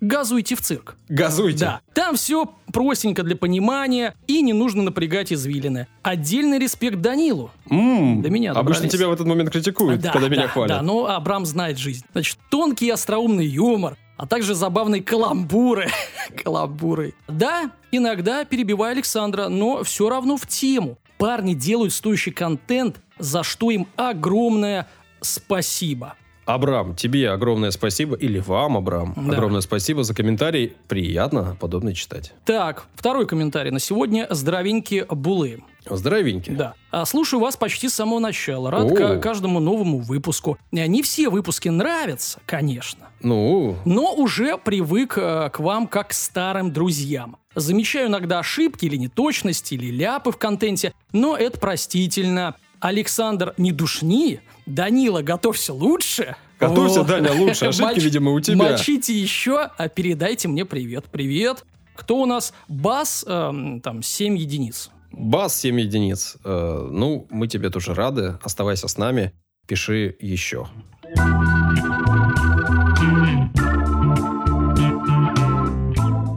[0.00, 0.96] газуйте в цирк.
[1.08, 1.58] Газуйте.
[1.58, 5.86] Да, там все простенько для понимания и не нужно напрягать извилины.
[6.02, 7.50] Отдельный респект Данилу.
[7.70, 8.92] М, До меня Обычно добрались.
[8.92, 10.78] тебя в этот момент критикуют, Да, когда меня да, хвалят.
[10.78, 12.04] Да, но Абрам знает жизнь.
[12.12, 15.90] Значит, тонкий и остроумный юмор, а также забавные каламбуры.
[16.42, 17.14] каламбуры.
[17.28, 20.98] Да, иногда перебиваю Александра, но все равно в тему.
[21.18, 24.88] Парни делают стоящий контент, за что им огромное
[25.22, 26.14] спасибо.
[26.44, 29.32] Абрам, тебе огромное спасибо, или вам, Абрам, Да.
[29.32, 30.72] огромное спасибо за комментарий.
[30.88, 32.32] Приятно подобное читать.
[32.44, 34.26] Так, второй комментарий на сегодня.
[34.28, 35.62] Здоровенькие булы.
[35.88, 36.54] Здоровенький.
[36.54, 36.74] Да.
[36.90, 38.72] А, Слушаю вас почти с самого начала.
[38.72, 38.94] Рад О.
[38.94, 40.58] ка- каждому новому выпуску.
[40.72, 43.06] Не все выпуски нравятся, конечно.
[43.22, 47.36] Ну, Но уже привык э, к вам как к старым друзьям.
[47.54, 52.56] Замечаю иногда ошибки или неточности, или ляпы в контенте, но это простительно.
[52.80, 54.40] Александр, не душни.
[54.66, 56.36] Данила, готовься лучше.
[56.60, 57.04] Готовься, О.
[57.04, 57.66] Даня, лучше.
[57.66, 58.56] Ошибки, Моч- видимо, у тебя.
[58.56, 61.06] Мочите еще, а передайте мне привет.
[61.10, 61.64] Привет.
[61.96, 62.54] Кто у нас?
[62.68, 64.90] Бас, эм, там, 7 единиц.
[65.10, 66.36] бас 7 единиц.
[66.44, 68.38] Э, ну, мы тебе тоже рады.
[68.42, 69.32] Оставайся с нами.
[69.66, 70.68] Пиши еще.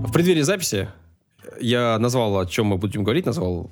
[0.03, 0.89] В преддверии записи
[1.59, 3.69] я назвал, о чем мы будем говорить, назвал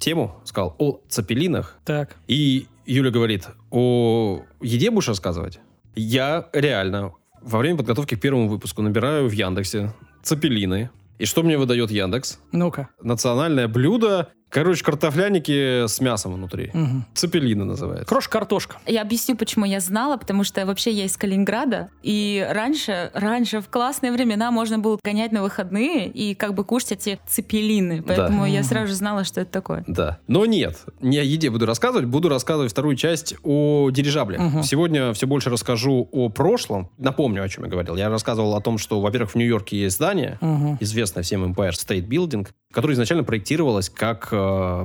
[0.00, 1.78] тему, сказал о цепелинах.
[1.84, 2.16] Так.
[2.26, 5.60] И Юля говорит, о еде будешь рассказывать?
[5.94, 10.90] Я реально во время подготовки к первому выпуску набираю в Яндексе цепелины.
[11.18, 12.38] И что мне выдает Яндекс?
[12.50, 12.88] Ну-ка.
[13.02, 14.32] Национальное блюдо.
[14.50, 16.70] Короче, картофляники с мясом внутри.
[16.72, 17.04] Мгм.
[17.14, 18.06] Цепелины называется.
[18.06, 18.78] Крош-картошка.
[18.86, 23.68] Я объясню, почему я знала, потому что вообще я из Калининграда, и раньше, раньше в
[23.68, 28.60] классные времена можно было гонять на выходные и как бы кушать эти цепелины, поэтому я
[28.60, 28.68] Мгм.
[28.68, 29.84] сразу же знала, что это такое.
[29.86, 30.18] Да.
[30.26, 34.38] Но нет, не о еде буду рассказывать, буду рассказывать вторую часть о дирижабле.
[34.38, 34.62] Мгм.
[34.64, 36.90] Сегодня все больше расскажу о прошлом.
[36.98, 37.94] Напомню, о чем я говорил.
[37.96, 40.76] Я рассказывал о том, что, во-первых, в Нью-Йорке есть здание, Мгм.
[40.80, 44.39] известное всем Empire State Building, которое изначально проектировалось как э,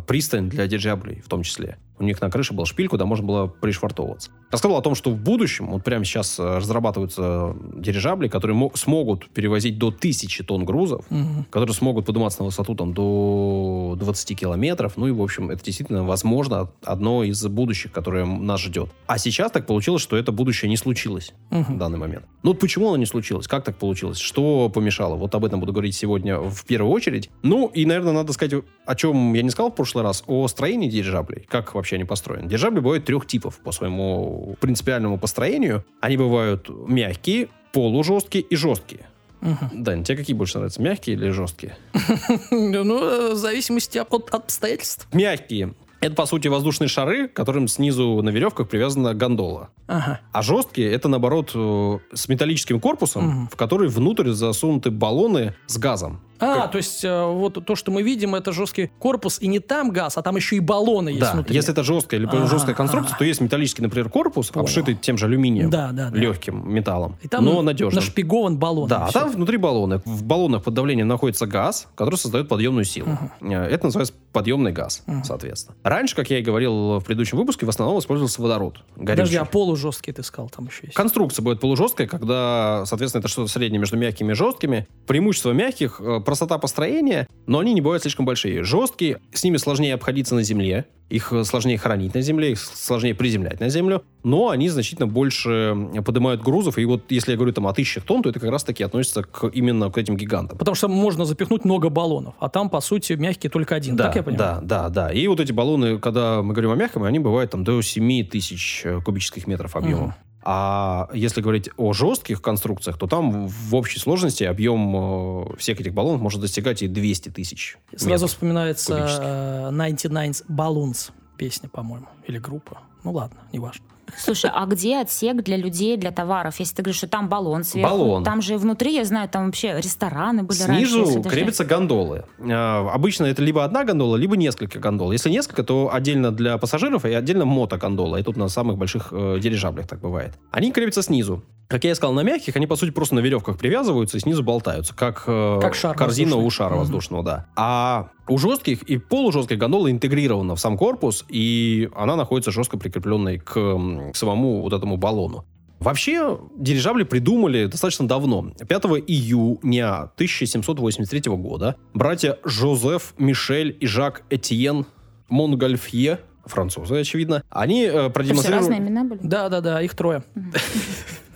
[0.08, 1.78] пристань для дирижаблей, в том числе.
[1.98, 4.32] У них на крыше был шпиль, куда можно было пришвартовываться.
[4.52, 9.30] Рассказал о том, что в будущем, вот прямо сейчас э, разрабатываются дирижабли, которые мо- смогут
[9.30, 11.46] перевозить до тысячи тонн грузов, Мгм.
[11.50, 14.94] которые смогут подниматься на высоту там, до 20 километров.
[14.98, 18.90] Ну и, в общем, это действительно, возможно, одно из будущих, которое нас ждет.
[19.08, 21.78] А сейчас так получилось, что это будущее не случилось в Мгм.
[21.78, 22.26] данный момент.
[22.44, 23.48] Ну вот почему оно не случилось?
[23.48, 24.18] Как так получилось?
[24.18, 25.16] Что помешало?
[25.16, 27.30] Вот об этом буду говорить сегодня в первую очередь.
[27.42, 30.90] Ну и, наверное, надо сказать, о чем я не сказал в прошлый раз, о строении
[30.90, 31.46] дирижаблей.
[31.50, 32.48] Как вообще они построены?
[32.48, 35.84] Дирижабли бывают трех типов по своему принципиальному построению.
[36.02, 39.06] Они бывают мягкие, полужесткие и жесткие.
[39.42, 39.84] Мгм.
[39.84, 41.78] Дань, тебе какие больше нравятся, мягкие или жесткие?
[42.52, 45.08] Ну, э, в зависимости от обстоятельств.
[45.14, 45.74] Мягкие.
[46.02, 49.70] Это, по сути, воздушные шары, к которым снизу на веревках привязана гондола.
[49.88, 50.20] Ага.
[50.32, 53.48] А жесткие это наоборот э, с металлическим корпусом, Мгм.
[53.52, 56.22] в который внутрь засунуты баллоны с газом.
[56.40, 59.60] А, Как- то есть э, вот то, что мы видим, это жесткий корпус, и не
[59.60, 61.56] там газ, а там еще и баллоны есть да, внутри.
[61.56, 63.20] если это жесткая или Ага, жесткая конструкция, ага.
[63.20, 64.66] то есть металлический, например, корпус, Понял.
[64.66, 66.18] обшитый тем же алюминием, Да, да, да.
[66.18, 67.96] легким металлом, И там но надежным.
[68.04, 68.88] нашпигован баллон.
[68.90, 70.02] Да, а там внутри баллоны.
[70.06, 73.18] В баллонах под давлением находится газ, который создает подъемную силу.
[73.42, 75.24] Э, Это называется подъемный газ, Мгм.
[75.24, 75.78] соответственно.
[75.84, 78.80] Раньше, как я и говорил в предыдущем выпуске, в основном использовался водород.
[78.96, 79.38] Подожди, горючий.
[79.38, 80.94] а полужесткий ты сказал, там еще есть.
[80.96, 84.88] Конструкция будет полужесткая, когда, соответственно, это что-то среднее между мягкими и жесткими.
[85.08, 88.64] Преимущество мягких э, простота построения, но они не бывают слишком большие.
[88.64, 93.14] Жесткие, с ними сложнее обходиться на земле, их э, сложнее хранить на земле, их сложнее
[93.14, 96.78] приземлять на землю, но они значительно больше поднимают грузов.
[96.78, 99.48] И вот если я говорю там о тысячах тонн, то это как раз-таки относится к,
[99.48, 100.58] именно к этим гигантам.
[100.58, 103.96] Потому что можно запихнуть много баллонов, а там, по сути, мягкий только один.
[103.96, 104.62] Да, так я понимаю?
[104.64, 105.14] да, да, да.
[105.14, 108.82] И вот эти баллоны, когда мы говорим о мягком, они бывают там до 7 тысяч
[108.84, 110.02] э, кубических метров объема.
[110.02, 110.14] Мгм.
[110.48, 115.94] А если говорить о жестких конструкциях, то там в общей сложности объем э, всех этих
[115.96, 117.78] баллонов может достигать и 200 тысяч.
[117.96, 119.24] Сразу вспоминается кубических.
[119.24, 122.78] э, 99 Balloons песня, по-моему, или группа.
[123.04, 123.84] Ну ладно, неважно.
[124.18, 126.56] Слушай, а где отсек для людей, для товаров?
[126.60, 128.24] Если ты говоришь, что там баллон сверху, Баллон.
[128.24, 130.86] там же внутри, я знаю, там вообще рестораны были раньше.
[130.86, 132.24] Снизу если даже- крепятся гондолы.
[132.40, 135.12] А, Обычно это либо одна гондола, либо несколько гондол.
[135.12, 138.18] Если несколько, то отдельно для пассажиров и отдельно мотогондола.
[138.18, 140.34] И тут на самых больших э, дирижаблях так бывает.
[140.52, 141.44] Они крепятся снизу.
[141.68, 144.44] Как я и сказал, на мягких они, по сути, просто на веревках привязываются и снизу
[144.44, 146.48] болтаются, как, э, Как шар корзина воздушный.
[146.48, 146.80] у шара Мгм.
[146.80, 147.46] воздушного, да.
[147.56, 153.40] А у жестких и полужестких гондола интегрирована в сам корпус, и она находится жестко прикрепленной
[153.40, 155.46] к, к самому вот этому баллону.
[155.80, 158.52] Вообще, дирижабли придумали достаточно давно.
[158.68, 164.86] 5 июня 1783 года братья Жозеф, Мишель и Жак Этьен
[165.28, 168.60] Монгольфье, французы, очевидно, они э, Это все продемонстрировали...
[168.60, 169.20] разные имена были?
[169.24, 170.24] Да-да-да, их трое.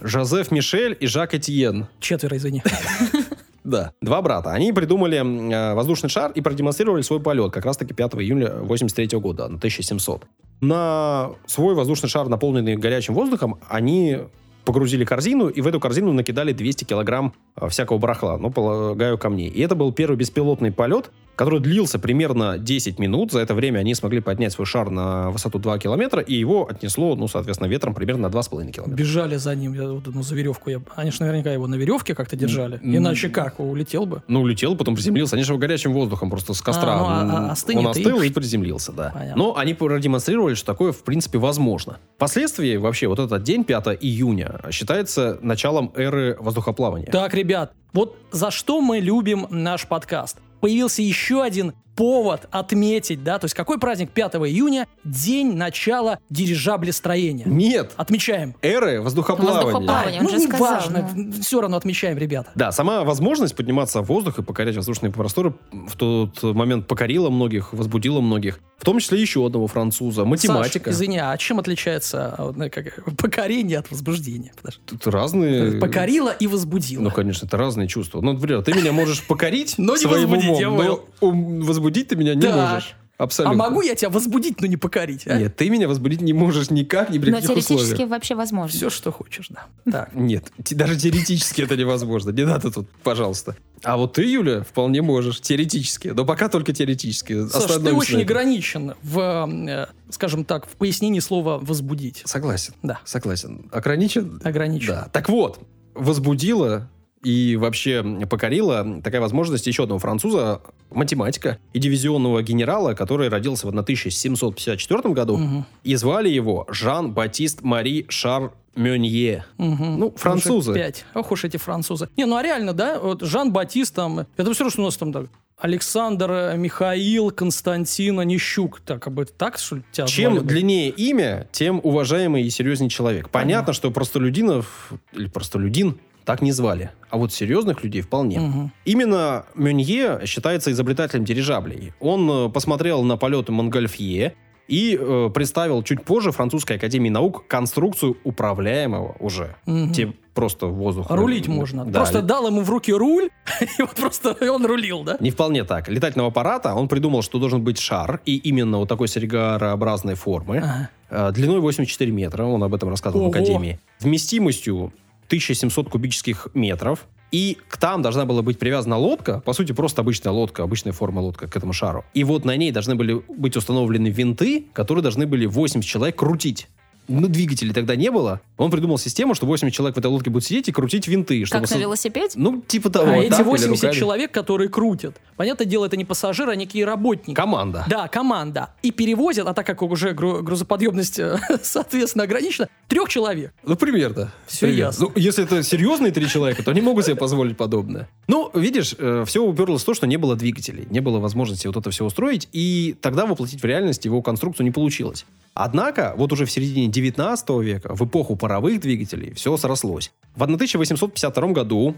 [0.02, 1.88] Жозеф Мишель и Жак Этьен.
[2.00, 2.64] Четверо, извини.
[3.64, 3.94] Да.
[4.02, 4.52] Два брата.
[4.52, 9.48] Они придумали э, воздушный шар и продемонстрировали свой полет как раз-таки 5 июля 83 года,
[9.48, 10.26] на 1700.
[10.62, 14.20] На свой воздушный шар, наполненный горячим воздухом, они
[14.66, 17.34] погрузили корзину, и в эту корзину накидали 200 килограмм
[17.68, 19.50] всякого барахла, ну, полагаю, камней.
[19.50, 23.32] И это был первый беспилотный полет, который длился примерно 10 минут.
[23.32, 27.16] За это время они смогли поднять свой шар на высоту 2 километра, и его отнесло,
[27.16, 28.96] ну, соответственно, ветром примерно на 2,5 километра.
[28.98, 30.70] Бежали за ним, я ну, за веревку.
[30.70, 30.82] Я...
[30.98, 32.76] Они же наверняка его на веревке как-то держали.
[32.84, 33.58] М, Иначе как?
[33.62, 34.22] Улетел бы.
[34.28, 35.38] Ну, улетел, потом приземлился.
[35.38, 36.96] Они же его горячим воздухом просто с костра.
[37.00, 39.12] А, ну, а- остынет Он и- остыл и приземлился, да.
[39.14, 39.38] Понятно.
[39.42, 42.00] Но они продемонстрировали, что такое, в принципе, возможно.
[42.18, 47.08] Впоследствии, вообще, вот этот день, 5 июня, считается началом эры воздухоплавания.
[47.10, 50.38] Так, ребят, вот за что мы любим наш подкаст.
[50.60, 54.88] Появился еще один повод отметить, да, то есть какой праздник 5 июня?
[55.04, 57.46] День начала дирижаблестроения.
[57.46, 58.56] Нет, Отмечаем.
[58.62, 59.64] эры воздухоплавания.
[59.66, 60.20] Воздухоплавания.
[60.20, 61.10] А, он ну, же не сказал, важно,
[61.42, 62.52] все равно отмечаем, ребята.
[62.56, 67.74] Да, сама возможность подниматься в воздух и покорять воздушные просторы в тот момент покорила многих,
[67.74, 68.62] возбудила многих.
[68.78, 70.86] В том числе еще одного француза, математика.
[70.86, 74.54] Саш, извини, а чем отличается а, ну, как, покорение от возбуждения?
[74.56, 74.82] Подожди.
[74.86, 75.82] Тут разные...
[75.82, 77.02] Покорила и возбудила.
[77.04, 78.22] Ну, конечно, это разные чувства.
[78.22, 82.08] Ну, например, ты меня можешь покорить Но не своим возбудить, умом, я но ум- возбудить
[82.10, 82.56] ты меня не Так.
[82.74, 82.96] можешь.
[83.18, 83.58] а Абсолютно.
[83.58, 85.28] могу я тебя возбудить, но не покорить?
[85.28, 85.38] А?
[85.38, 88.10] Нет, ты меня возбудить не можешь никак, ни при Но каких теоретически условиях.
[88.10, 88.78] вообще возможно.
[88.78, 89.66] Все, что хочешь, да.
[89.92, 90.16] Так.
[90.16, 92.30] Нет, даже теоретически это невозможно.
[92.32, 93.56] Не надо тут, пожалуйста.
[93.84, 95.40] А вот ты, Юля, вполне можешь.
[95.42, 96.10] Теоретически.
[96.10, 97.48] Но пока только теоретически.
[97.48, 102.22] Саш, ты очень ограничен в, э, скажем так, в пояснении слова «возбудить».
[102.26, 102.74] Согласен.
[102.84, 103.70] Да, Согласен.
[103.72, 104.42] Ограничен?
[104.44, 104.88] ограничен.
[104.88, 105.10] Да.
[105.14, 105.60] Так вот,
[105.94, 106.90] возбудила
[107.24, 113.70] и вообще покорила такая возможность еще одного француза, математика и дивизионного генерала, который родился в
[113.70, 115.38] 1754 году.
[115.38, 119.44] Мгм, И звали его Жан-Батист Мари Шар Мёнье.
[119.58, 120.00] мгм.
[120.00, 120.72] Ну, французы.
[120.72, 121.06] Уже Пять.
[121.14, 122.08] Ох уж эти французы.
[122.16, 125.26] Не, ну а реально, да, вот Жан-Батист там, это все, что у нас там так.
[125.58, 128.80] Александр, э, Михаил, Константин, Онищук.
[128.86, 132.90] Так, как бы так, что ли, тебя Чем звали длиннее имя, тем уважаемый и серьезнее
[132.90, 133.30] человек.
[133.30, 133.74] Понятно, Понятно.
[133.74, 135.98] что простолюдинов или простолюдин
[136.30, 136.92] так не звали.
[137.10, 138.40] А вот серьезных людей вполне.
[138.40, 138.72] Мгм.
[138.86, 141.94] Именно Мюнье считается изобретателем дирижаблей.
[142.00, 144.36] Он э, посмотрел на полеты Монгольфье
[144.68, 149.56] и э, представил чуть позже Французской Академии Наук конструкцию управляемого уже.
[149.66, 149.92] Мгм.
[149.92, 151.08] Те просто воздух.
[151.10, 151.84] Рулить можно.
[151.84, 155.18] Да, Просто дал ему в руки руль, и вот просто он рулил, да?
[155.20, 155.90] Не вполне так.
[155.90, 160.60] Летательного аппарата он придумал, что должен быть шар, и именно вот такой серьгарообразной формы.
[160.60, 160.90] Ага.
[161.10, 163.32] Э, Длиной 84 метра, он об этом рассказывал Ого.
[163.32, 163.80] в Академии.
[164.00, 164.94] Вместимостью
[165.30, 167.08] 1700 кубических метров.
[167.32, 171.20] И к там должна была быть привязана лодка, по сути, просто обычная лодка, обычная форма
[171.20, 172.04] лодка к этому шару.
[172.16, 176.68] И вот на ней должны были быть установлены винты, которые должны были 80 человек крутить.
[177.10, 178.40] Ну, двигателей тогда не было.
[178.58, 181.44] Он придумал систему, что 80 человек в этой лодке будут сидеть и крутить винты.
[181.46, 182.34] чтобы Как на велосипеде?
[182.36, 183.12] Ну, типа того.
[183.12, 184.00] А эти или 80 руками.
[184.00, 187.36] человек, которые крутят, понятное дело, это не пассажиры, а некие работники.
[187.36, 187.86] Команда.
[187.90, 188.70] Да, команда.
[188.84, 193.54] И перевозят, а так как уже гру- грузоподъемность, э, соответственно, ограничена, трех человек.
[193.64, 194.32] Ну, примерно.
[194.48, 194.80] Всё Примерно.
[194.86, 195.06] ясно.
[195.08, 198.08] Ну, если это серьезные три человека, то они могут себе позволить подобное.
[198.28, 198.96] Ну, видишь,
[199.26, 202.48] все уперлось в то, что не было двигателей, не было возможности вот это все устроить,
[202.52, 205.26] и тогда воплотить в реальность его конструкцию не получилось.
[205.62, 210.10] Однако, вот уже в середине 19 века, в эпоху паровых двигателей, все срослось.
[210.34, 211.96] В 1852 году,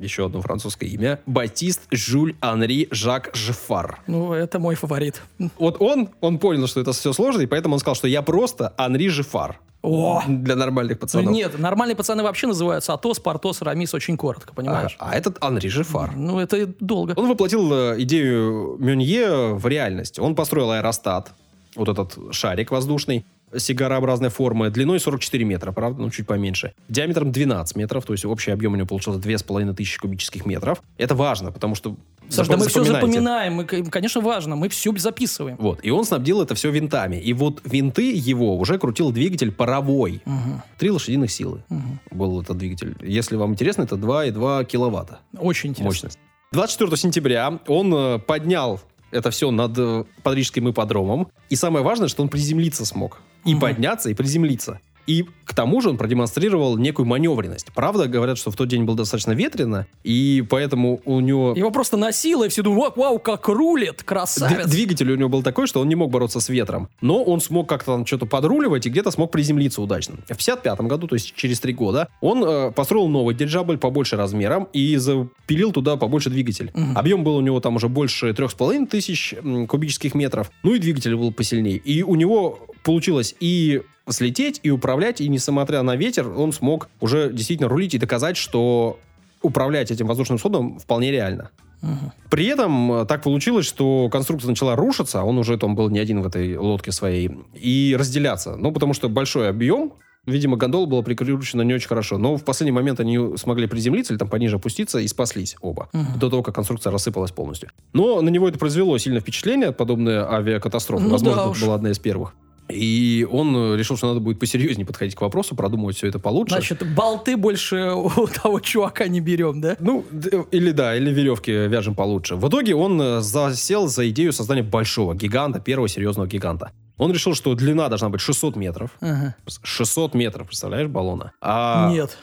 [0.00, 4.00] еще одно французское имя, Батист Жюль Анри Жак Жефар.
[4.06, 5.20] Ну, это мой фаворит.
[5.58, 8.72] Вот он, он понял, что это все сложно, и поэтому он сказал, что я просто
[8.78, 9.60] Анри Жефар.
[9.82, 10.22] О!
[10.26, 11.30] Для нормальных Ну, пацанов.
[11.30, 14.96] нет, нормальные пацаны вообще называются Атос, Портос, Рамис очень коротко, понимаешь?
[14.98, 16.16] А, а этот Анри Жефар.
[16.16, 17.12] Ну, это долго.
[17.18, 20.18] Он воплотил э, идею Мюнье в реальность.
[20.18, 21.34] Он построил аэростат,
[21.76, 23.24] вот этот шарик воздушный,
[23.56, 28.50] сигарообразной формы, длиной 44 метра, правда, ну чуть поменьше, диаметром 12 метров, то есть общий
[28.50, 30.82] объем у него получился 2500 кубических метров.
[30.98, 31.96] Это важно, потому что...
[32.28, 35.56] Саш, да мы все запоминаем, мы, конечно, важно, мы все записываем.
[35.58, 37.16] Вот, и он снабдил это все винтами.
[37.16, 40.22] И вот винты его уже крутил двигатель паровой.
[40.24, 42.00] Мгм, Три лошадиных силы мгм.
[42.10, 42.96] был этот двигатель.
[43.02, 45.20] Если вам интересно, это 2,2 киловатта.
[45.36, 45.84] Очень интересно.
[45.84, 46.18] мощность.
[46.52, 48.80] 24 сентября он э, поднял
[49.14, 51.28] это все над э, Парижским ипподромом.
[51.48, 53.20] И самое важное, что он приземлиться смог.
[53.44, 53.60] И Мгм.
[53.60, 54.80] подняться, и приземлиться.
[55.06, 57.68] И к тому же он продемонстрировал некую маневренность.
[57.74, 61.54] Правда, говорят, что в тот день было достаточно ветрено, и поэтому у него...
[61.54, 64.66] Его просто носило, и все думают, вау, вау, как рулит, д- красавец.
[64.66, 66.88] Двигатель у него был такой, что он не мог бороться с ветром.
[67.00, 70.16] Но он смог как-то там что-то подруливать и где-то смог приземлиться удачно.
[70.24, 74.68] В 55 году, то есть через три года, он э, построил новый дирижабль побольше размером
[74.72, 76.70] и запилил туда побольше двигатель.
[76.74, 76.96] Мгм.
[76.96, 79.34] Объем был у него там уже больше трех с половиной тысяч
[79.68, 80.50] кубических метров.
[80.62, 81.76] Ну и двигатель был посильнее.
[81.76, 87.32] И у него получилось и слететь, и управлять, и несмотря на ветер, он смог уже
[87.32, 88.98] действительно рулить и доказать, что
[89.42, 91.50] управлять этим воздушным судном вполне реально.
[91.82, 92.12] Мгм.
[92.30, 96.22] При этом э, так получилось, что конструкция начала рушиться, он уже там был не один
[96.22, 98.56] в этой лодке своей, и разделяться.
[98.56, 99.92] Ну, потому что большой объем
[100.26, 102.16] Видимо, гондола была прикручена не очень хорошо.
[102.16, 105.88] Но в последний момент они смогли приземлиться или там пониже опуститься и спаслись оба.
[105.92, 106.18] Мгм.
[106.18, 107.70] До того, как конструкция рассыпалась полностью.
[107.92, 111.04] Но на него это произвело сильное впечатление, подобная авиакатастрофа.
[111.04, 112.34] Ну Возможно, да это была одна из первых.
[112.68, 116.54] И он э, решил, что надо будет посерьезнее подходить к вопросу, продумывать все это получше.
[116.54, 119.76] Значит, болты больше у того чувака не берем, да?
[119.80, 120.04] Ну,
[120.50, 122.36] или да, или веревки вяжем получше.
[122.36, 126.72] В итоге он э, засел за идею создания большого гиганта, первого серьезного гиганта.
[126.96, 128.90] Он решил, что длина должна быть 600 метров.
[129.00, 129.36] Ага.
[129.62, 131.32] 600 метров, представляешь, баллона?
[131.40, 132.16] А Нет.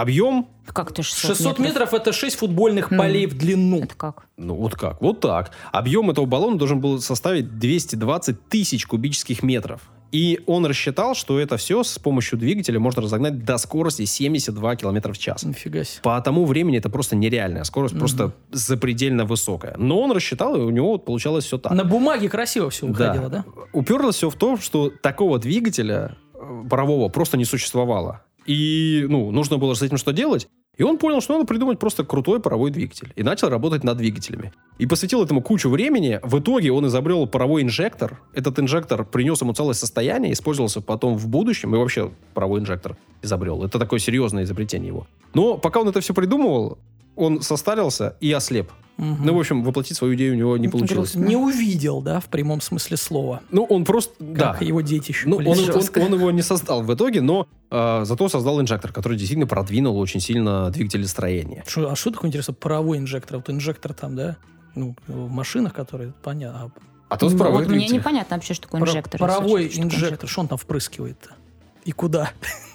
[0.00, 2.98] Объем, Как ты 600, 600 метров это 6 футбольных Ну.
[2.98, 3.82] полей в длину.
[3.82, 4.26] Это как?
[4.36, 5.50] ну вот как, вот так.
[5.72, 9.80] Объем этого баллона должен был составить 220 тысяч кубических метров.
[10.10, 15.12] И он рассчитал, что это все с помощью двигателя можно разогнать до скорости 72 километра
[15.12, 15.42] в час.
[15.42, 16.00] Нифига себе.
[16.02, 19.74] По тому времени это просто нереальная скорость, просто запредельно высокая.
[19.76, 21.72] Но он рассчитал, и у него вот получалось все так.
[21.72, 23.44] На бумаге красиво все выходило, да?
[23.74, 28.22] Уперлось все в том, что такого двигателя э, парового просто не существовало.
[28.48, 30.48] И, ну, нужно было с этим что делать.
[30.78, 33.12] И он понял, что надо придумать просто крутой паровой двигатель.
[33.14, 34.52] И начал работать над двигателями.
[34.78, 36.18] И посвятил этому кучу времени.
[36.22, 38.22] В итоге он изобрел паровой инжектор.
[38.32, 41.74] Этот инжектор принес ему целое состояние, использовался потом в будущем.
[41.74, 43.64] И вообще паровой инжектор изобрел.
[43.64, 45.06] Это такое серьезное изобретение его.
[45.34, 46.78] Но пока он это все придумывал,
[47.18, 48.70] он состарился и ослеп.
[48.96, 49.26] Мгм.
[49.26, 51.14] Ну, в общем, воплотить свою идею у него не получилось.
[51.14, 53.42] Не увидел, да, в прямом смысле слова.
[53.52, 54.12] Ну, он просто...
[54.18, 54.52] да.
[54.54, 55.28] Как его детище.
[55.28, 59.16] Ну, он, он- он его не создал в итоге, но э, зато создал инжектор, который
[59.16, 61.62] действительно продвинул очень сильно двигателестроение.
[61.68, 63.36] Шо- а что такое, интересно, паровой инжектор?
[63.36, 64.36] Вот инжектор там, да?
[64.74, 66.72] Ну, в машинах, которые, понятно.
[67.08, 67.96] А то Ну, паровой вот мне двигатель.
[67.98, 69.20] непонятно вообще, что такое инжектор.
[69.20, 71.30] паровой инжектор, что он там впрыскивает-то?
[71.88, 72.32] И куда?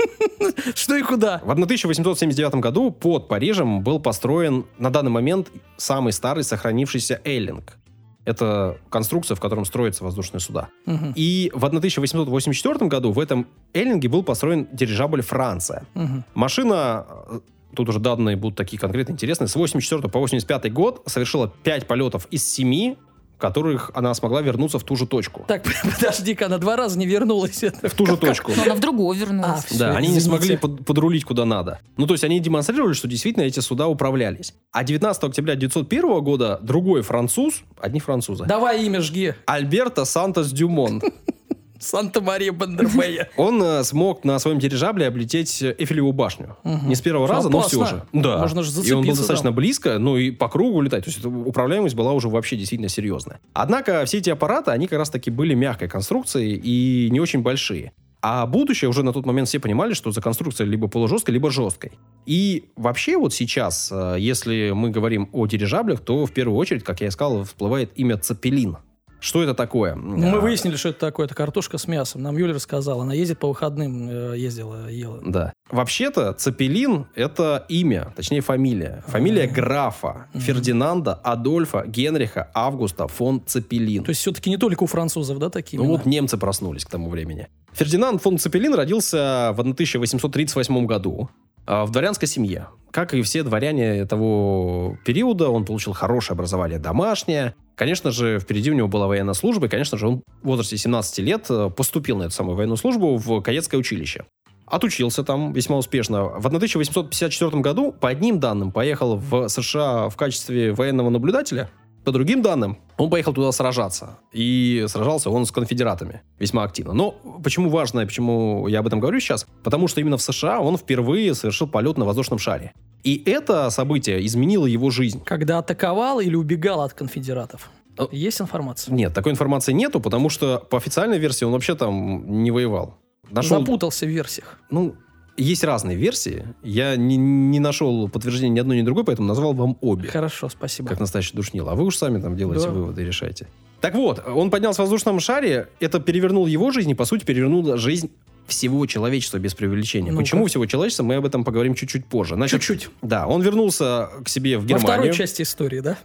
[0.74, 1.40] Что и куда?
[1.46, 7.78] В 1879 году под Парижем был построен на данный момент самый старый сохранившийся Эллинг.
[8.26, 10.70] Это конструкция, в котором строятся воздушные суда.
[10.88, 13.46] Мгм, И в 1884 году в этом
[13.76, 15.86] Эллинге был построен дирижабль «Франция».
[15.94, 16.26] мгм.
[16.34, 17.40] Машина, э,
[17.76, 22.26] тут уже данные будут такие конкретно интересные, с 84 по 85 год совершила 5 полетов
[22.32, 22.96] из 7,
[23.44, 25.44] которых она смогла вернуться в ту же точку.
[25.48, 25.64] Так,
[26.00, 27.62] подожди-ка, она два раза не вернулась.
[27.62, 28.54] Это В ту же точку.
[28.56, 29.66] Но она в другую А, вернулась.
[29.66, 30.30] всё, Да, они не извините.
[30.46, 31.80] смогли под- подрулить куда надо.
[31.98, 34.54] Ну, то есть они демонстрировали, что действительно эти суда управлялись.
[34.72, 39.36] А 19 октября 1901 года другой француз, одни французы, Давай имя жги.
[39.46, 41.02] Альберто Сантос Дюмон,
[41.84, 43.30] Санта-Мария Бандербея.
[43.38, 46.58] он э, смог на своем дирижабле облететь Эйфелеву башню.
[46.64, 48.04] Не с первого раза, но все же.
[48.14, 48.40] Да.
[48.40, 51.06] Можно же И он был зацепиться достаточно близко, ну и по кругу летать.
[51.06, 53.40] То есть управляемость была уже вообще действительно серьезная.
[53.54, 57.94] Однако все эти аппараты, они как раз-таки были мягкой конструкцией и не очень большие.
[58.26, 61.92] А будущее уже на тот момент все понимали, что за конструкция либо полужесткой, либо жесткой.
[62.26, 67.02] И вообще вот сейчас, э, если мы говорим о дирижаблях, то в первую очередь, как
[67.02, 68.78] я и сказал, всплывает имя Цепелин.
[69.24, 69.96] Что это такое?
[69.96, 71.28] Ну, Мы А, выяснили, что это такое.
[71.28, 72.22] Это картошка с мясом.
[72.22, 73.04] Нам Юля рассказала.
[73.04, 75.22] Она ездит по выходным, э, ездила, ела.
[75.26, 75.54] Да.
[75.72, 79.02] Вообще-то Цепелин– это имя, точнее фамилия.
[79.08, 84.04] Фамилия графа Фердинанда Адольфа Генриха Августа фон Цепелин.
[84.04, 85.98] То есть все-таки не только у французов, да, такие Ну имена?
[86.00, 87.48] вот немцы проснулись к тому времени.
[87.74, 91.30] Фердинанд фон Цепелин родился в 1838 году
[91.66, 92.68] а, в дворянской семье.
[92.92, 97.56] Как и все дворяне того периода, он получил хорошее образование домашнее.
[97.76, 101.20] Конечно же, впереди у него была военная служба, и, конечно же, он в возрасте 17
[101.20, 104.26] лет э, поступил на эту самую военную службу в кадетское училище.
[104.68, 106.26] Отучился там весьма успешно.
[106.40, 111.70] В 1854 году, по одним данным, поехал в США в качестве военного наблюдателя.
[112.04, 114.18] По другим данным, он поехал туда сражаться.
[114.34, 116.94] И сражался он с конфедератами весьма активно.
[116.94, 117.12] Но
[117.44, 119.46] почему важно, и почему я об этом говорю сейчас?
[119.64, 122.74] Потому что именно в США он впервые совершил полет на воздушном шаре.
[123.04, 125.24] И это событие изменило его жизнь.
[125.26, 127.70] Когда атаковал или убегал от конфедератов?
[127.98, 128.94] Э, Есть информация?
[128.94, 132.98] Нет, такой информации нету, потому что по официальной версии он вообще там не воевал.
[133.30, 134.60] Нашел, Запутался в версиях.
[134.70, 134.96] ну,
[135.38, 136.46] есть разные версии.
[136.64, 140.10] Я не, не нашел подтверждения ни одной, ни другой, поэтому назвал вам обе.
[140.10, 140.90] Хорошо, спасибо.
[140.90, 141.70] Как настоящий душнил.
[141.70, 142.72] А вы уж сами там делаете Да.
[142.72, 143.48] выводы и решайте.
[143.82, 147.78] Так вот, он поднялся в воздушном шаре, это перевернул его жизнь и, по сути, перевернуло
[147.78, 148.12] жизнь
[148.48, 150.12] всего человечества без преувеличения.
[150.12, 150.24] Ну-ка.
[150.24, 152.36] Почему всего человечества, мы об этом поговорим чуть-чуть позже.
[152.36, 152.90] Значит, Чуть-чуть.
[153.02, 155.98] Да, он вернулся к себе в Во Германию, второй части истории, да?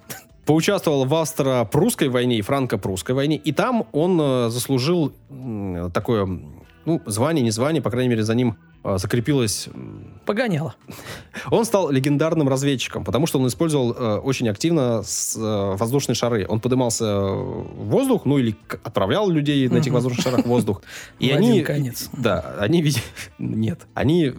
[0.47, 5.13] поучаствовал в австро-прусской войне и франко-прусской войне, и там он э, заслужил
[5.93, 6.27] такое,
[6.87, 8.57] ну, звание, не звание, по крайней мере, за ним
[8.97, 10.75] закрепилось м, Погоняло.
[11.51, 16.47] он стал легендарным разведчиком, потому что он использовал э, очень активно с, э, воздушные шары.
[16.49, 20.83] Он поднимался в воздух, ну или отправлял людей на этих воздушных шарах в воздух.
[21.19, 21.61] И они...
[21.63, 22.09] конец.
[22.13, 23.03] Да, они видели...
[23.39, 23.87] Нет.
[23.95, 24.33] Они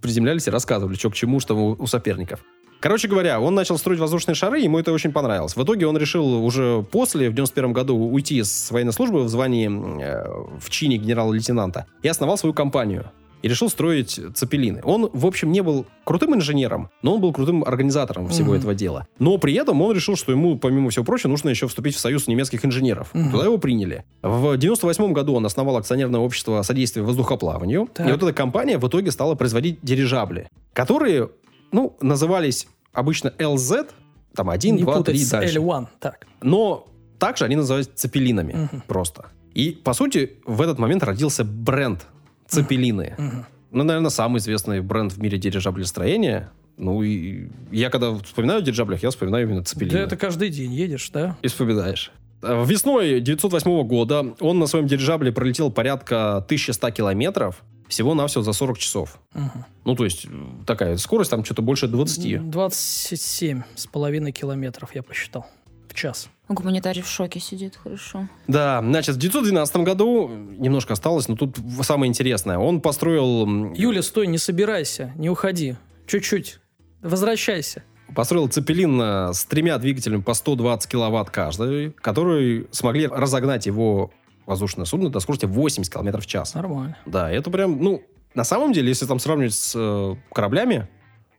[0.00, 2.40] приземлялись и рассказывали, что к чему, что у, у соперников.
[2.82, 5.54] Короче говоря, он начал строить воздушные шары, ему это очень понравилось.
[5.54, 9.70] В итоге он решил уже после, в 91 году, уйти с военной службы в звании,
[10.02, 13.12] э, в чине генерала-лейтенанта и основал свою компанию.
[13.42, 14.80] И решил строить цепелины.
[14.84, 18.58] Он, в общем, не был крутым инженером, но он был крутым организатором всего Мгм.
[18.58, 19.06] этого дела.
[19.18, 22.28] Но при этом он решил, что ему, помимо всего прочего, нужно еще вступить в союз
[22.28, 23.10] немецких инженеров.
[23.12, 23.30] Мгм.
[23.32, 24.04] Туда его приняли.
[24.22, 27.88] В 98 году он основал акционерное общество содействия воздухоплаванию.
[27.92, 28.08] Так.
[28.08, 31.30] И вот эта компания в итоге стала производить дирижабли, которые,
[31.72, 33.88] ну, назывались обычно LZ,
[34.34, 35.58] там 1, Не 2, путать 3 с дальше.
[35.58, 35.86] L1.
[36.00, 36.26] Так.
[36.40, 36.86] Но
[37.18, 38.82] также они назывались цепелинами Мгм.
[38.86, 39.26] просто.
[39.54, 42.06] И, по сути, в этот момент родился бренд
[42.52, 43.14] цепелины.
[43.18, 43.46] Мгм.
[43.70, 46.50] Ну, наверное, самый известный бренд в мире дирижаблестроения.
[46.76, 49.92] Ну, и я когда вспоминаю о дирижаблях, я вспоминаю именно цепелины.
[49.92, 51.36] Да это каждый день едешь, да?
[51.42, 52.12] И вспоминаешь.
[52.42, 58.78] Э, Весной 908 года он на своем дирижабле пролетел порядка 1100 километров всего-навсего за 40
[58.78, 59.20] часов.
[59.34, 59.64] Мгм.
[59.84, 60.26] Ну, то есть,
[60.66, 62.50] такая скорость там что-то больше 20.
[62.50, 65.46] 27 с половиной километров я посчитал
[65.92, 66.28] в час.
[66.48, 68.28] Гуманитарий в шоке сидит, хорошо.
[68.46, 74.26] Да, значит, в 912 году, немножко осталось, но тут самое интересное, он построил, Юля, стой,
[74.26, 75.76] не собирайся, не уходи.
[76.06, 76.58] Чуть-чуть.
[77.00, 77.84] Возвращайся.
[78.14, 84.10] построил цепелин э, с тремя двигателями по 120 киловатт каждый, которые смогли разогнать его
[84.46, 86.54] воздушное судно до скорости 80 километров в час.
[86.54, 86.96] Нормально.
[87.06, 88.02] Да, это прям, ну,
[88.34, 90.88] на самом деле, если там сравнивать с э, кораблями,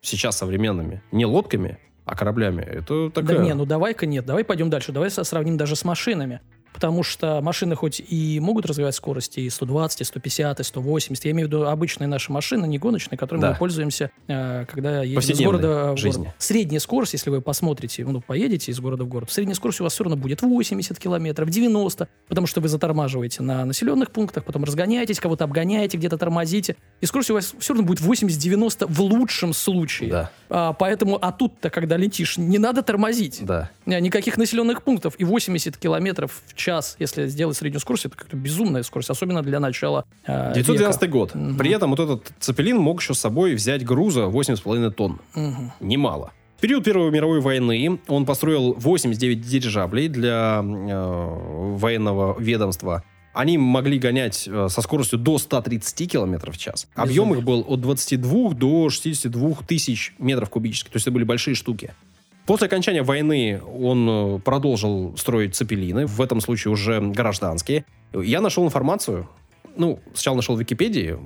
[0.02, 3.38] сейчас современными, не лодками, а кораблями, это такая...
[3.38, 4.92] Да не, ну давай-ка нет, давай пойдем дальше.
[4.92, 6.42] Давай сравним даже с машинами.
[6.74, 11.24] Потому что машины хоть и могут развивать скорости и 120, и 150, и 180.
[11.26, 13.52] Я имею в виду обычные наши машины, не гоночные, которыми Да.
[13.52, 16.00] мы пользуемся, э, когда едем из города в город.
[16.00, 16.34] жизни.
[16.38, 19.94] Средняя скорость, если вы посмотрите, ну, поедете из города в город, средняя скорость у вас
[19.94, 25.20] все равно будет 80 километров, 90, потому что вы затормаживаете на населенных пунктах, потом разгоняетесь,
[25.20, 26.76] кого-то обгоняете, где-то тормозите.
[27.02, 30.10] И скорость у вас все равно будет 80-90 в лучшем случае.
[30.10, 33.40] Да, А, поэтому, а тут-то, когда летишь, не надо тормозить.
[33.44, 33.70] да.
[33.86, 35.16] Никаких населенных пунктов.
[35.18, 39.60] И 80 километров в час, если сделать среднюю скорость, это как-то безумная скорость, особенно для
[39.60, 41.12] начала э, 912 века.
[41.12, 41.36] год.
[41.36, 41.58] Мгм.
[41.58, 45.20] При этом вот этот цепелин мог еще с собой взять груза 8,5 тонн.
[45.36, 45.72] Мгм.
[45.80, 46.32] Немало.
[46.58, 53.04] В период Первой мировой войны он построил 89 дирижаблей для э, военного ведомства.
[53.34, 56.88] Они могли гонять э, со скоростью до 130 километров в час.
[56.96, 60.92] Объем их был от 22 до 62 тысяч метров кубических.
[60.92, 61.94] То есть это были большие штуки.
[62.46, 67.86] После окончания войны он э, продолжил строить цепелины, в этом случае уже гражданские.
[68.12, 69.30] Я нашел информацию,
[69.78, 71.18] ну, сначала нашел в Википедии,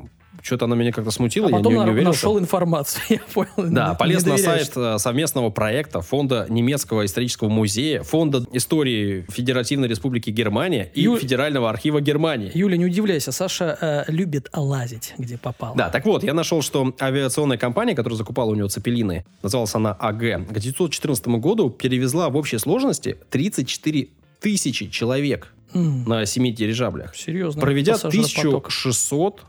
[0.48, 2.08] что-то она меня как-то смутила, А я потом не, не на- уверен.
[2.08, 3.52] нашел информацию, я понял.
[3.58, 9.26] Да, Не- полез не на сайт э, совместного проекта Фонда немецкого исторического музея, Фонда истории
[9.30, 12.50] Федеративной Республики Германия и Ю- Федерального архива Германии.
[12.54, 15.76] Юля, не удивляйся, Саша э, любит лазить, где попал.
[15.76, 19.92] Да, так вот, я нашел, что авиационная компания, которая закупала у него цепелины, называлась она
[19.92, 24.08] АГ, к 1914 году перевезла в общей сложности 34
[24.40, 27.60] тысячи человек на семи дирижаблях, Серьезно.
[27.62, 28.68] проведя пассажиропоток.
[28.68, 29.42] 1600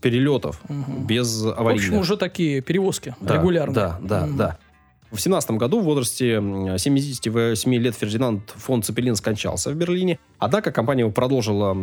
[0.00, 1.06] перелетов Мгм.
[1.06, 1.88] без В аварийных.
[1.88, 3.74] общем, уже такие перевозки Да, регулярные.
[3.74, 4.36] Да, да, Мгм.
[4.36, 4.58] да.
[5.10, 10.18] В 17 году в возрасте м, 78 лет Фердинанд фон Цепелин скончался в Берлине.
[10.38, 11.74] Однако компания продолжила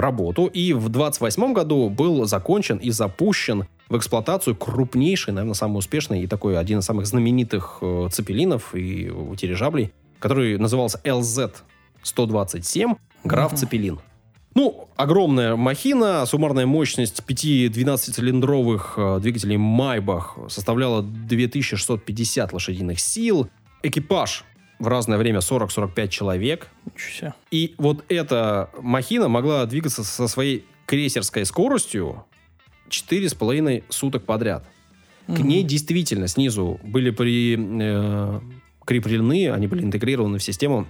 [0.00, 6.22] работу, и в 28 году был закончен и запущен в эксплуатацию крупнейший, наверное, самый успешный
[6.22, 13.56] и такой один из самых знаменитых э, цепелинов и дирижаблей, который назывался LZ-127 «Граф Мгм.
[13.58, 14.00] Цепелин».
[14.54, 23.48] Ну, огромная махина, суммарная мощность 5 12-цилиндровых э, двигателей Майбах составляла 2650 лошадиных сил.
[23.82, 24.44] Экипаж
[24.78, 26.68] в разное время 40-45 человек.
[27.50, 32.24] И вот эта махина могла двигаться со своей крейсерской скоростью
[32.90, 34.64] 4,5 суток подряд.
[35.28, 38.40] К ней действительно снизу были при, э,
[38.84, 40.88] креплены, они были интегрированы в систему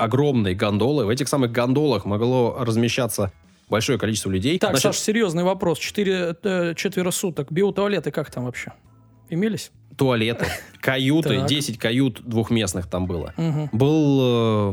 [0.00, 1.04] огромные гондолы.
[1.06, 3.32] В этих самых гондолах могло размещаться
[3.68, 4.58] большое количество людей.
[4.58, 5.78] Так, Значит, Саш, серьезный вопрос.
[5.78, 7.52] Четыре, э, четверо суток.
[7.52, 8.72] Биотуалеты как там вообще?
[9.28, 9.70] Имелись?
[9.96, 10.46] туалеты,
[10.80, 11.46] каюты, Так.
[11.48, 13.34] 10 кают двухместных там было.
[13.70, 14.72] Был, э,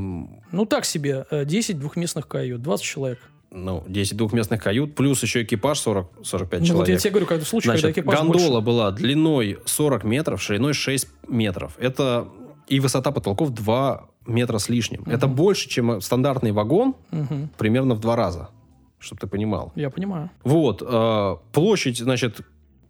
[0.54, 1.26] Ну, так себе.
[1.30, 3.20] э, 10 двухместных кают, 20 человек.
[3.52, 7.02] ну, 10 двухместных кают, плюс еще экипаж 40, 45 Ну, вот я человек.
[7.02, 8.66] тебе говорю, когда случай, когда Значит, экипаж гондола больше.
[8.66, 11.74] была длиной 40 метров, шириной 6 метров.
[11.78, 12.30] Это
[12.70, 15.04] и высота потолков 2 метра с лишним.
[15.06, 17.50] Это больше, чем стандартный вагон, Мгм.
[17.58, 18.50] примерно в два раза,
[19.00, 19.72] чтобы ты понимал.
[19.76, 20.30] Я понимаю.
[20.44, 22.42] Вот, э, площадь, значит,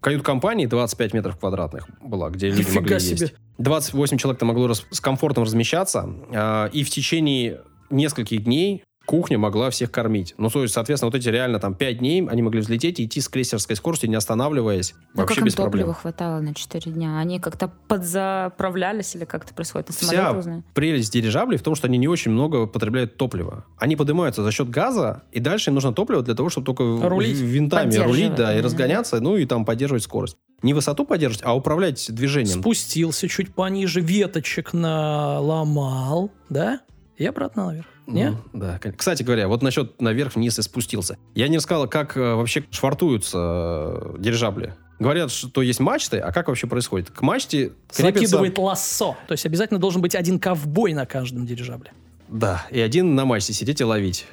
[0.02, 3.18] кают-компании 25 метров квадратных была, где люди Нифига могли себе.
[3.28, 3.34] есть.
[3.58, 9.72] 28 человек там могло с комфортом размещаться, э, и в течение нескольких дней кухня могла
[9.72, 10.36] всех кормить.
[10.38, 13.22] Ну, то есть, соответственно, вот эти реально там 5 дней они могли взлететь и идти
[13.22, 15.94] с крейсерской скоростью, не останавливаясь, Ну, вообще как им без топлива проблем.
[15.96, 17.18] хватало на 4 дня?
[17.18, 19.90] Они как-то подзаправлялись или как это происходит?
[19.90, 20.64] На Вся узнаю.
[20.74, 23.66] прелесть дирижаблей в том, что они не очень много потребляют топлива.
[23.78, 27.40] Они поднимаются за счет газа, и дальше им нужно топливо для того, чтобы только Рулить.
[27.40, 30.38] винтами рулить, да, и разгоняться, ну и там поддерживать скорость.
[30.64, 32.60] Не высоту поддерживать, а управлять движением.
[32.60, 36.82] Спустился чуть пониже, веточек наломал, да?
[37.18, 37.86] И обратно наверх.
[38.08, 38.32] Не?
[38.32, 38.80] Ну, да.
[38.96, 41.18] Кстати говоря, вот насчет наверх-вниз и спустился.
[41.36, 44.74] Я не рассказал, как э, вообще швартуются э, дирижабли.
[45.00, 47.12] Говорят, что есть мачты, а как вообще происходит?
[47.12, 48.28] К мачте крепится...
[48.28, 49.16] Закидывает лассо.
[49.28, 51.92] То есть обязательно должен быть один ковбой на каждом дирижабле.
[52.30, 54.26] Да, и один на мачте сидеть и ловить.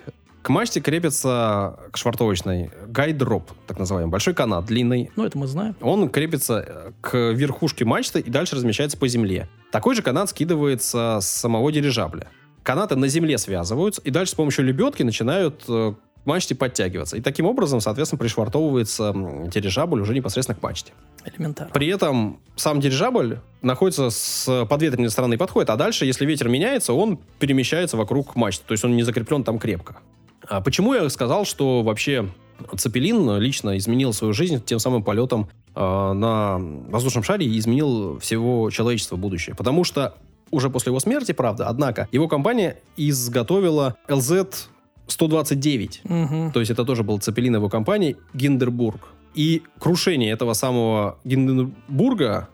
[0.43, 5.11] К мачте крепится к швартовочной гайдроп, так называемый, большой канат длинный.
[5.17, 5.75] Ну, это мы знаем.
[5.81, 9.49] Он крепится э, к верхушке мачты и дальше размещается по земле.
[9.73, 12.29] Такой же канат скидывается с самого дирижабля.
[12.65, 15.93] Канаты на земле связываются, и дальше с помощью лебедки начинают э,
[16.25, 17.19] к мачте подтягиваться.
[17.19, 19.13] И таким образом, соответственно, пришвартовывается
[19.53, 20.93] дирижабль уже непосредственно к мачте.
[21.27, 21.73] Элементарно.
[21.75, 26.95] При этом сам дирижабль находится с подветренной стороны и подходит, а дальше, если ветер меняется,
[26.95, 29.99] он перемещается вокруг мачты, то есть он не закреплен там крепко.
[30.49, 32.31] А почему я сказал, что вообще
[32.77, 38.71] Цепелин лично изменил свою жизнь тем самым полетом э, на воздушном шаре и изменил всего
[38.71, 39.55] человечества будущее?
[39.55, 40.15] Потому что
[40.55, 46.53] уже после его смерти, правда, однако, его компания изготовила LZ-129, Мгм.
[46.53, 49.09] то есть это тоже был Цепелин его компании Гиндербург.
[49.35, 52.49] И крушение этого самого Гинденбурга,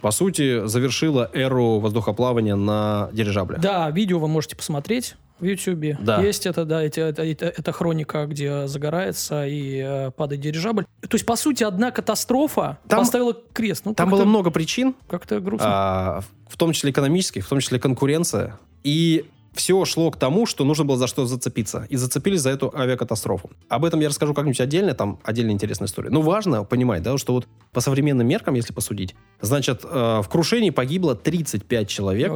[0.00, 3.60] по сути, завершило эру воздухоплавания на дирижаблях.
[3.60, 5.98] Да, видео вы можете посмотреть в Ютьюбе.
[6.00, 6.20] Да.
[6.22, 10.84] Есть это, да, эти- это, это, это хроника, где загорается и э, падает дирижабль.
[11.02, 13.82] То есть, по сути, одна катастрофа Там- поставила крест.
[13.84, 15.66] Ну, Там было много причин, Как-то грустно.
[15.68, 18.58] а, в том числе экономических, в том числе конкуренция.
[18.82, 21.86] И все шло к тому, что нужно было за что зацепиться.
[21.88, 23.50] И зацепились за эту авиакатастрофу.
[23.70, 26.10] Об этом я расскажу как-нибудь отдельно, там отдельная интересная история.
[26.10, 30.68] Но важно понимать, да, что вот по современным меркам, если посудить, значит, э, в крушении
[30.70, 32.32] погибло 35 человек.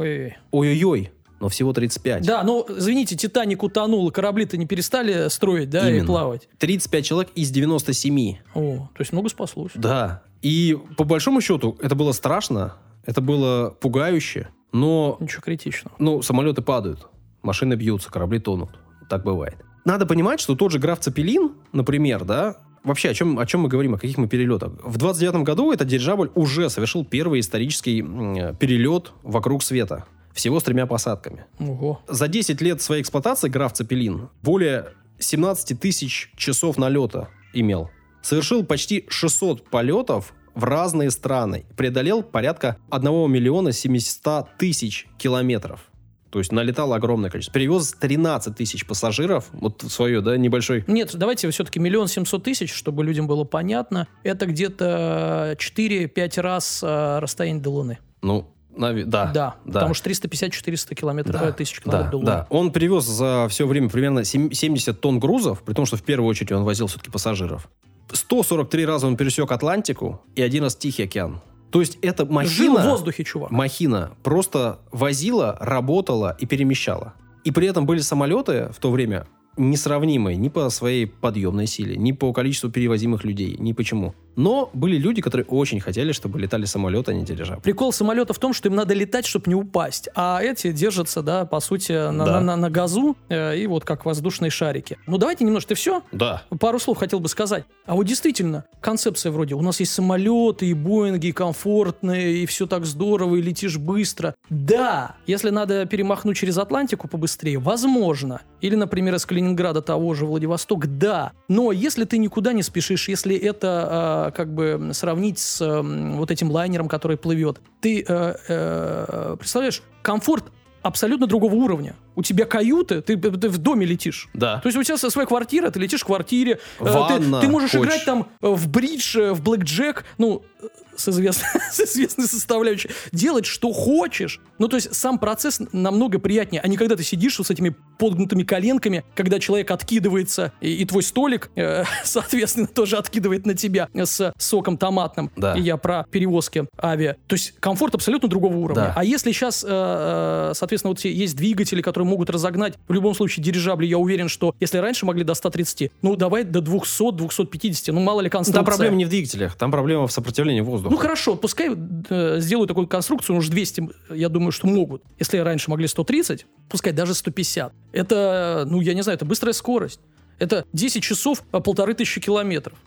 [0.51, 1.11] Ой-ой-ой.
[1.41, 2.23] Но всего 35.
[2.25, 6.05] Да, ну, извините, Титаник утонул, и корабли-то не перестали строить, да, и Именно.
[6.05, 6.47] плавать.
[6.59, 8.35] 35 человек из 97.
[8.53, 9.71] О, то есть много спаслось.
[9.73, 10.21] Да.
[10.43, 12.75] И по большому счету это было страшно,
[13.05, 15.95] это было пугающе, но Ничего критичного.
[15.99, 17.07] ну, самолеты падают,
[17.41, 18.69] машины бьются, корабли тонут.
[19.09, 19.55] Так бывает.
[19.83, 23.67] Надо понимать, что тот же граф Цепелин, например, да, вообще о чем, о чем мы
[23.67, 24.73] говорим, о каких мы перелетах.
[24.83, 30.05] В 29 году этот дирижабль уже совершил первый исторический перелет вокруг света.
[30.33, 31.45] Всего с тремя посадками.
[31.59, 32.01] Ого.
[32.07, 37.89] За 10 лет своей эксплуатации граф Цепелин более 17 тысяч часов налета имел.
[38.21, 41.65] Совершил почти 600 полетов в разные страны.
[41.77, 45.91] Преодолел порядка 1 миллиона 700 тысяч километров.
[46.29, 47.53] То есть налетал огромное количество.
[47.53, 49.49] Перевез 13 тысяч пассажиров.
[49.51, 50.85] Вот свое, да, небольшой...
[50.87, 54.07] Нет, давайте все-таки миллион семьсот тысяч, чтобы людям было понятно.
[54.23, 57.99] Это где-то 4-5 раз э, расстояние до Луны.
[58.21, 59.25] Ну, нави- да.
[59.33, 59.73] Да, да.
[59.73, 62.47] потому что 350-400 километров, Да, тысяч километров да, до да.
[62.49, 66.29] Он привез за все время примерно сем- 70 тонн грузов, при том, что в первую
[66.29, 67.69] очередь он возил все-таки пассажиров.
[68.11, 71.41] 143 раза он пересек Атлантику и один раз Тихий океан.
[71.71, 73.49] То есть эта Жил махина, в воздухе, чувак.
[73.51, 77.13] махина просто возила, работала и перемещала.
[77.45, 79.25] И при этом были самолеты в то время
[79.57, 84.13] несравнимые ни по своей подъемной силе, ни по количеству перевозимых людей, ни почему.
[84.37, 87.61] Но были люди, которые очень хотели, чтобы летали самолеты, а не дирижабли.
[87.61, 90.07] Прикол самолета в том, что им надо летать, чтобы не упасть.
[90.15, 92.31] А эти держатся, да, по сути, на, Да.
[92.39, 94.97] на- на- на газу э, и вот как воздушные шарики.
[95.05, 96.01] Ну, давайте немножко, ты все?
[96.13, 96.43] Да.
[96.61, 97.65] Пару слов хотел бы сказать.
[97.85, 102.67] А вот действительно, концепция вроде, у нас есть самолеты, и Боинги, и комфортные, и все
[102.67, 104.33] так здорово, и летишь быстро.
[104.49, 108.41] Да, если надо перемахнуть через Атлантику побыстрее, возможно.
[108.61, 111.33] Или, например, из Калининграда того же Владивосток, да.
[111.49, 116.31] Но если ты никуда не спешишь, если это э, как бы сравнить с э, вот
[116.31, 120.45] этим лайнером, который плывет, ты э, э, представляешь, комфорт
[120.81, 121.95] абсолютно другого уровня.
[122.15, 124.29] У тебя каюты, ты, ты в доме летишь.
[124.33, 124.59] Да.
[124.59, 127.71] То есть у тебя своя квартира, ты летишь в квартире, э, ты- Ванна ты, можешь
[127.71, 127.85] хочешь.
[127.85, 132.89] играть там э, в бридж, э, в блэкджек, ну, э, с известной, с известной составляющей,
[133.11, 134.39] делать что хочешь.
[134.59, 138.43] Ну, то есть сам процесс намного приятнее, а не когда ты сидишь с этими подгнутыми
[138.43, 144.33] коленками, когда человек откидывается, и, и твой столик, э, соответственно, тоже откидывает на тебя с
[144.37, 145.31] соком томатным.
[145.35, 145.55] Да.
[145.55, 147.15] И я про перевозки авиа.
[147.27, 148.83] То есть комфорт абсолютно другого уровня.
[148.83, 148.93] Да.
[148.95, 153.97] А если сейчас, соответственно, вот есть двигатели, которые могут разогнать, в любом случае, дирижабли, я
[153.97, 158.59] уверен, что если раньше могли до 130, ну, давай до 200-250, ну, мало ли конструкция.
[158.59, 160.93] Там проблема не в двигателях, там проблема в сопротивлении воздуха.
[160.93, 161.69] Ну хорошо, пускай
[162.09, 165.03] э, сделают такую конструкцию, уж 200, я думаю, что могут.
[165.19, 167.73] Если раньше могли 130, пускай даже 150.
[167.91, 169.99] Это, ну я не знаю, это быстрая скорость.
[170.39, 172.77] Это 10 часов, полторы тысячи километров.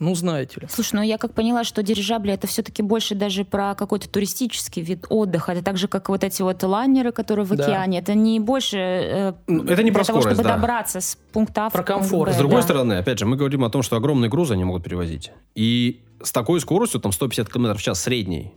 [0.00, 0.66] Ну, знаете ли.
[0.70, 5.04] Слушай, ну я как поняла, что дирижабли это все-таки больше даже про какой-то туристический вид
[5.10, 5.52] отдыха.
[5.52, 7.64] Это так же, как вот эти вот лайнеры, которые в Да.
[7.64, 7.98] океане.
[7.98, 10.56] Это не больше э, Это не для про того, скорость, чтобы да.
[10.56, 12.30] добраться с пункта А в Про комфорт.
[12.30, 12.62] Б, С другой да.
[12.62, 15.32] стороны, опять же, мы говорим о том, что огромные грузы они могут перевозить.
[15.54, 18.54] И с такой скоростью, там 150 км в час средней,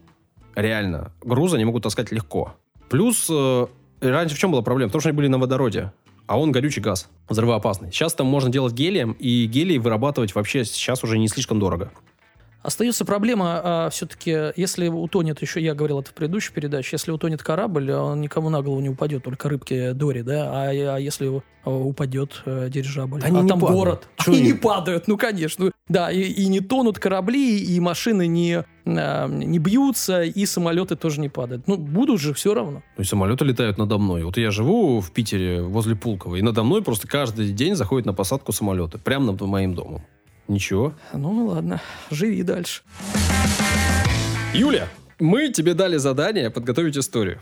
[0.55, 2.53] реально, грузы они могут таскать легко.
[2.89, 3.67] Плюс, э,
[3.99, 4.89] раньше в чем была проблема?
[4.89, 5.91] Потому что они были на водороде,
[6.27, 7.91] а он горючий газ, взрывоопасный.
[7.91, 11.91] Сейчас там можно делать гелием, и гелий вырабатывать вообще сейчас уже не слишком дорого.
[12.63, 17.91] Остается проблема, все-таки, если утонет, еще я говорил это в предыдущей передаче, если утонет корабль,
[17.91, 22.41] он никому на голову не упадет, только рыбке Дори, да, а, а если э, упадет
[22.45, 23.77] э, дирижабль, Они а там падают.
[23.77, 28.27] город, Чё они не падают, ну конечно, да, и, и не тонут корабли, и машины
[28.27, 31.67] не, а, не бьются, и самолеты тоже не падают.
[31.67, 32.81] Ну, будут же все равно.
[32.97, 34.23] Ну и самолеты летают надо мной.
[34.23, 38.13] Вот я живу в Питере возле Пулково, и надо мной просто каждый день заходят на
[38.13, 38.97] посадку самолеты.
[38.97, 40.01] Прямо над моим домом.
[40.47, 40.93] Ничего.
[41.13, 41.81] Ну, ладно,
[42.11, 42.81] живи дальше.
[44.53, 44.87] Юля,
[45.19, 47.39] мы тебе дали задание подготовить историю.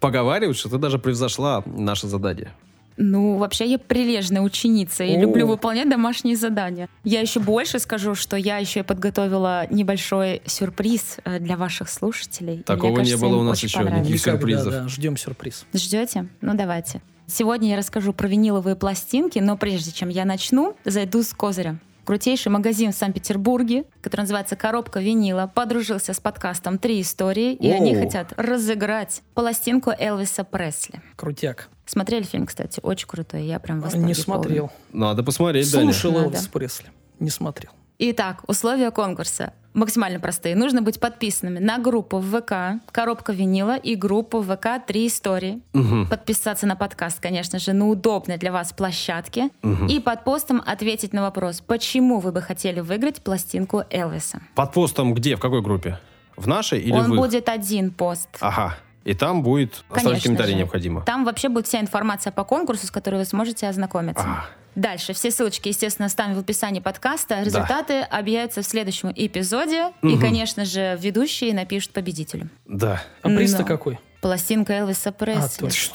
[0.00, 2.52] Поговаривают, что ты даже превзошла наше задание.
[2.96, 5.20] Ну, вообще я прилежная ученица и О.
[5.20, 6.88] люблю выполнять домашние задания.
[7.02, 12.62] Я еще больше скажу, что я еще и подготовила небольшой сюрприз э, для ваших слушателей.
[12.62, 14.72] Такого мне кажется, не было у нас еще, никаких сюрпризов.
[14.72, 15.64] да, ждем сюрприз.
[15.72, 16.28] Ждете?
[16.42, 17.00] Ну, давайте.
[17.26, 21.78] Сегодня я расскажу про виниловые пластинки, но прежде чем я начну, зайду с козыря.
[22.04, 27.94] Крутейший магазин в Санкт-Петербурге, который называется «Коробка винила», подружился с подкастом «Три истории», и они
[27.94, 28.04] Оу.
[28.04, 31.00] хотят разыграть пластинку Элвиса Пресли.
[31.16, 31.68] Крутяк.
[31.86, 34.70] Смотрели фильм, кстати, очень крутой, я прям восторге Не смотрел.
[34.92, 35.92] Надо посмотреть, Даня.
[35.92, 36.24] Слушал Надо.
[36.26, 36.86] Элвис Пресли.
[37.18, 37.72] Не смотрел.
[37.98, 40.56] Итак, условия конкурса максимально простые.
[40.56, 45.60] Нужно быть подписанными на группу в ВК «Коробка винила» и группу в ВК «Три истории».
[45.72, 46.08] Мгм.
[46.08, 49.50] Подписаться на подкаст, конечно же, на удобной для вас площадке.
[49.88, 54.40] И под постом ответить на вопрос, почему вы бы хотели выиграть пластинку Элвиса.
[54.54, 55.36] Под постом где?
[55.36, 55.98] В какой группе?
[56.36, 57.20] В нашей или Он в их?
[57.20, 58.28] будет один пост.
[58.40, 58.76] Ага.
[59.04, 60.58] И там будет оставить комментарий же.
[60.58, 61.02] необходимо.
[61.02, 64.24] Там вообще будет вся информация по конкурсу, с которой вы сможете ознакомиться.
[64.26, 64.44] А.
[64.74, 65.12] Дальше.
[65.12, 67.42] Все ссылочки, естественно, оставим в описании подкаста.
[67.42, 69.92] Результаты объявятся в следующем эпизоде.
[70.02, 70.20] И, Мгм.
[70.20, 72.48] конечно же, ведущие напишут победителю.
[72.66, 73.02] Да.
[73.22, 73.66] А приз-то Но.
[73.66, 73.98] какой?
[74.20, 75.60] Пластинка Элвиса Пресли.
[75.60, 75.94] точно.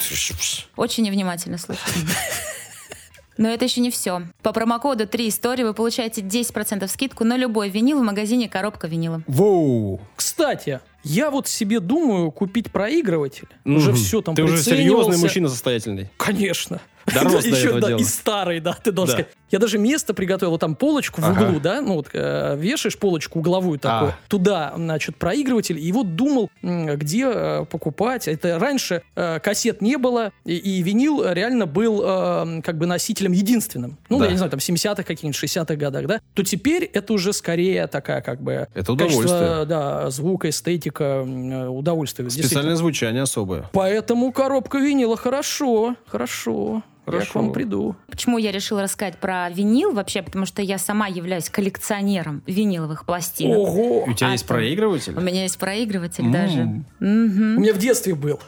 [0.75, 1.99] Очень невнимательно слушайте.
[3.37, 4.21] Но это еще не все.
[4.41, 9.23] По промокоду «Три истории» вы получаете 10% скидку на любой винил в магазине «Коробка винила».
[9.27, 9.99] Воу.
[10.15, 13.49] Кстати, я вот себе думаю купить проигрыватель.
[13.65, 16.09] Уже все там Ты уже серьезный мужчина состоятельный.
[16.15, 16.79] Конечно.
[17.13, 19.23] Дорос до Еще, да, и старый, да, ты должен Да.
[19.23, 19.37] сказать.
[19.51, 21.43] Я даже место приготовил, там полочку в Ага.
[21.43, 24.15] углу, да, ну вот э, вешаешь полочку угловую такую, А.
[24.27, 28.27] туда, значит, проигрыватель, и вот думал, где э, покупать.
[28.27, 33.33] Это раньше э, кассет не было, и, и винил реально был э, как бы носителем
[33.33, 33.97] единственным.
[34.09, 34.25] Ну, Да.
[34.25, 37.85] я не знаю, там, в 70-х каких-нибудь, 60-х годах, да, то теперь это уже скорее
[37.87, 38.67] такая как бы...
[38.73, 39.27] Это удовольствие.
[39.27, 42.29] Качество, да, звука, эстетика, э, удовольствие.
[42.31, 43.69] Специальное звучание особое.
[43.73, 46.81] Поэтому коробка винила хорошо, хорошо.
[47.07, 47.39] Я к Хорошо.
[47.39, 47.95] вам приду.
[48.09, 50.21] Почему я решила рассказать про винил вообще?
[50.23, 53.57] Потому что я сама являюсь коллекционером виниловых пластинок.
[53.59, 54.05] Ого!
[54.05, 55.13] У тебя А есть проигрыватель?
[55.15, 56.31] У меня есть проигрыватель М.
[56.31, 56.61] даже.
[56.99, 57.61] У Мгм.
[57.61, 58.39] меня в детстве был.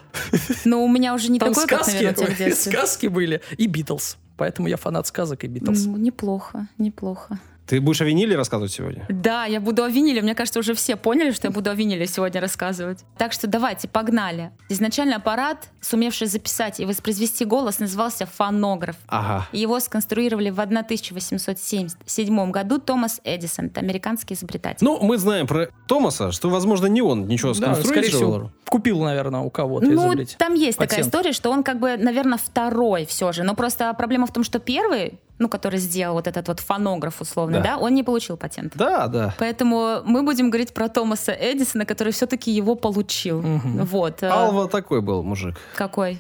[0.66, 2.72] Но у меня уже не Там такой, как, сказки, наверное, у тебя в детстве.
[2.72, 4.18] сказки были и Битлз.
[4.38, 5.86] Поэтому я фанат сказок и Битлз.
[5.86, 7.40] Ну, неплохо, неплохо.
[7.68, 9.06] Ты будешь о виниле рассказывать сегодня?
[9.10, 10.22] Да, я буду о виниле.
[10.22, 13.04] Мне кажется, уже все поняли, что я буду о виниле сегодня рассказывать.
[13.18, 14.52] Так что давайте, погнали.
[14.70, 18.96] Изначально аппарат, сумевший записать и воспроизвести голос, назывался фонограф.
[19.08, 19.50] Ага.
[19.52, 24.86] Его сконструировали в 1877 году Томас Эдисон, это американский изобретатель.
[24.86, 28.34] Ну, мы знаем про Томаса, что, возможно, не он ничего Да, скорее сконструировал.
[28.34, 31.08] всего, купил, наверное, у кого-то Ну, там есть такая Патент.
[31.08, 33.44] история, что он как бы, наверное, второй все же.
[33.44, 37.58] Но просто проблема в том, что первый, ну, который сделал вот этот вот фонограф условно,
[37.60, 37.64] Да.
[37.64, 38.74] да, он не получил патент.
[38.76, 39.36] Да, да.
[39.40, 43.42] Поэтому мы будем говорить про Томаса Эдисона, который все-таки его получил.
[43.42, 43.86] Мгм.
[43.86, 44.24] Вот.
[44.24, 45.56] э, Алва такой был мужик.
[45.76, 46.20] Какой?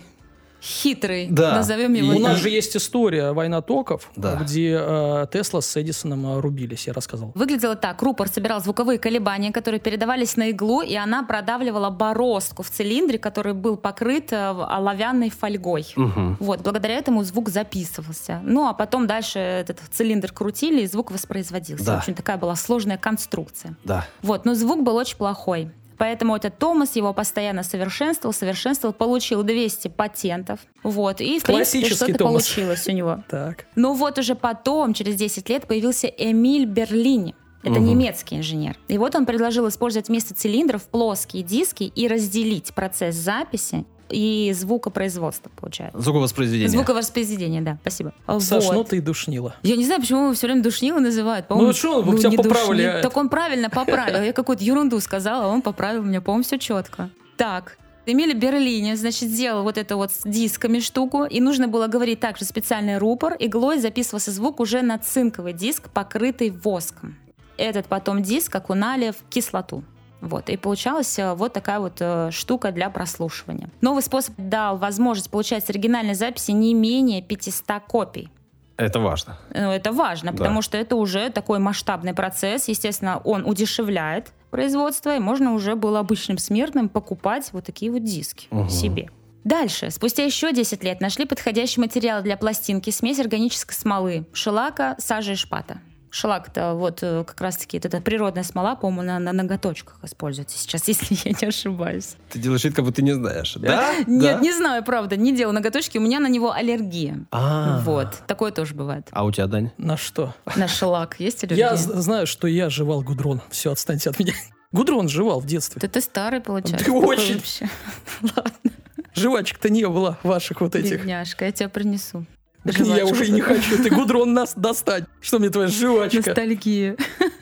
[0.62, 1.28] Хитрый.
[1.30, 1.55] Да.
[1.55, 2.14] Назовем его.
[2.14, 4.36] И- У нас же есть история «Война токов», Да.
[4.36, 7.32] где э, Тесла с Эдисоном э, рубились, я рассказал.
[7.36, 8.01] Выглядело так.
[8.01, 13.53] Рупор собирал звуковые колебания, которые передавались на иглу, и она продавливала бороздку в цилиндре, который
[13.53, 15.86] был покрыт э, в- оловянной фольгой.
[15.95, 16.38] Мгм.
[16.39, 18.41] Вот, благодаря этому звук записывался.
[18.43, 21.86] Ну, а потом дальше этот цилиндр крутили, и звук воспроизводился.
[21.86, 21.95] Да.
[21.95, 23.76] В общем, такая была сложная конструкция.
[23.84, 24.05] Да.
[24.24, 25.70] Вот, но звук был очень плохой.
[25.98, 30.60] Поэтому этот Томас его постоянно совершенствовал, совершенствовал, получил 200 патентов.
[30.84, 32.34] Вот, и, в принципе, что-то Томас.
[32.48, 33.24] получилось у него.
[33.30, 33.66] Так.
[33.76, 37.36] Ну вот уже потом, через 10 лет, появился Эмиль Берлини.
[37.64, 37.86] Это Мгм.
[37.86, 38.78] немецкий инженер.
[38.88, 45.49] И вот он предложил использовать вместо цилиндров плоские диски и разделить процесс записи и звукопроизводства,
[45.55, 45.99] получается.
[45.99, 46.70] Звуковоспроизведение.
[46.70, 48.14] Звуковоспроизведение, да, спасибо.
[48.39, 48.74] Саш, Вот.
[48.74, 49.55] ну ты и душнила.
[49.64, 51.47] Я не знаю, почему его все время душнило называют.
[51.47, 52.68] По-моему, Ну, что он тебя не поправляет?
[52.95, 53.01] душнил.
[53.01, 54.22] Так он правильно поправил.
[54.24, 56.22] Я какую-то ерунду сказала, а он поправил меня.
[56.22, 57.10] По-моему, все четко.
[57.38, 62.22] Так, Эмиль Берлине, значит, сделал вот эту вот с дисками штуку, и нужно было говорить
[62.22, 67.18] также специальный рупор, иглой записывался звук уже на цинковый диск, покрытый воском.
[67.58, 69.84] Этот потом диск окунали в кислоту.
[70.22, 73.70] Вот, и получалась э, вот такая вот э, штука для прослушивания.
[73.82, 78.30] Новый способ дал возможность получать с оригинальной записи не менее 500 копий.
[78.78, 79.38] Это важно.
[79.53, 80.38] Ну, это важно, Да.
[80.38, 82.68] потому что это уже такой масштабный процесс.
[82.68, 88.47] Естественно, он удешевляет производство, и можно уже было обычным смертным покупать вот такие вот диски
[88.51, 88.70] Мгм.
[88.70, 89.09] себе.
[89.43, 95.34] Дальше, спустя еще 10 лет, нашли подходящий материал для пластинки, смесь органической смолы, шелака, сажи
[95.34, 95.80] и шпата.
[96.10, 100.88] Шелак это вот э, как раз-таки это природная смола, по-моему, на, на ноготочках используется сейчас,
[100.88, 102.16] если я не ошибаюсь.
[102.30, 103.55] Ты делаешь вид, как будто ты не знаешь.
[103.55, 103.93] Да?
[104.08, 107.26] Нет, не знаю, правда, не делаю ноготочки, у меня на него аллергия.
[107.32, 107.82] А.
[107.82, 109.08] Вот, такое тоже бывает.
[109.12, 109.72] А у тебя, Дань?
[109.78, 110.34] На что?
[110.55, 111.72] На шелак есть аллергия?
[111.72, 113.41] Я знаю, что я жевал гудрон.
[113.49, 114.34] Все, отстаньте от меня.
[114.72, 115.80] Гудрон жевал в детстве.
[115.82, 116.86] Да ты старый, получается.
[116.86, 117.36] Ты очень.
[117.36, 117.70] вообще.
[118.22, 118.72] Ладно,
[119.16, 120.99] Жвачек-то не было ваших вот этих.
[120.99, 122.26] бедняжка, я тебя принесу.
[122.68, 123.82] Так я уже и не хочу.
[123.82, 125.05] Ты гудрон нас достать.
[125.22, 126.18] Что мне твоя жвачка?
[126.18, 126.95] Ностальгия.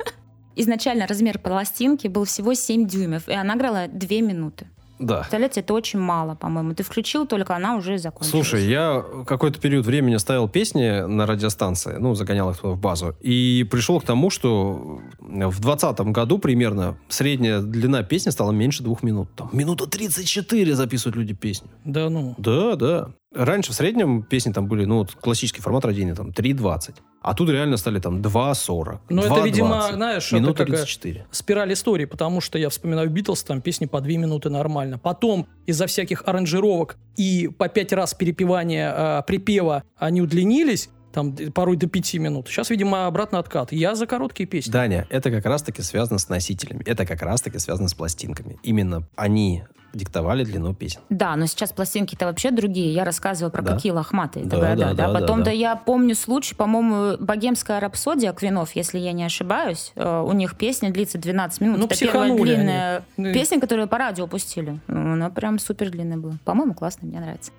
[0.56, 4.68] Изначально размер пластинки был всего 7 дюймов, и она играла 2 минуты.
[5.00, 5.20] Да.
[5.20, 6.74] Представляете, это очень мало, по-моему.
[6.74, 8.32] Ты включил, только она уже закончилась.
[8.32, 13.16] Слушай, я какой-то период времени ставил песни на радиостанции, ну, загонял их туда в базу,
[13.20, 19.04] и пришел к тому, что в 2020 году примерно средняя длина песни стала меньше двух
[19.04, 19.28] минут.
[19.36, 21.68] Там минута 34 записывают люди песню.
[21.84, 22.36] Да ну.
[22.38, 23.10] Да, да.
[23.36, 26.96] Раньше в среднем песни там были, ну, вот классический формат рождения, там, 3.20.
[27.22, 31.26] А тут реально стали там 2.40, Ну, это, 2.20, видимо, знаешь, минута такая 34.
[31.32, 34.98] спираль истории, потому что я вспоминаю Битлз, там песни по две минуты нормально.
[34.98, 41.78] Потом из-за всяких аранжировок и по пять раз перепевания э, припева они удлинились, там порой
[41.78, 42.48] до пяти минут.
[42.50, 43.72] Сейчас, видимо, обратно откат.
[43.72, 44.70] Я за короткие песни.
[44.72, 46.84] Даня, это как раз-таки связано с носителями.
[46.86, 48.60] Это как раз-таки связано с пластинками.
[48.64, 49.64] Именно они
[49.94, 51.00] диктовали длину песен.
[51.10, 52.94] Да, но сейчас пластинки-то вообще другие.
[52.94, 53.76] Я рассказываю про Да.
[53.76, 54.76] какие лохматые Да, города.
[54.76, 55.52] да, Да, да, Потом, да, да, да.
[55.52, 59.94] я помню случай, по-моему, «Богемская рапсодия» Квинов, если я не ошибаюсь.
[59.96, 61.78] Э, У них песня длится 12 минут.
[61.80, 62.42] Ну, Это первая они.
[62.44, 64.82] длинная Ну, и- песня, которую по радио пустили.
[64.88, 66.34] Ну, Она прям супер длинная была.
[66.44, 67.54] По-моему, классно, мне нравится.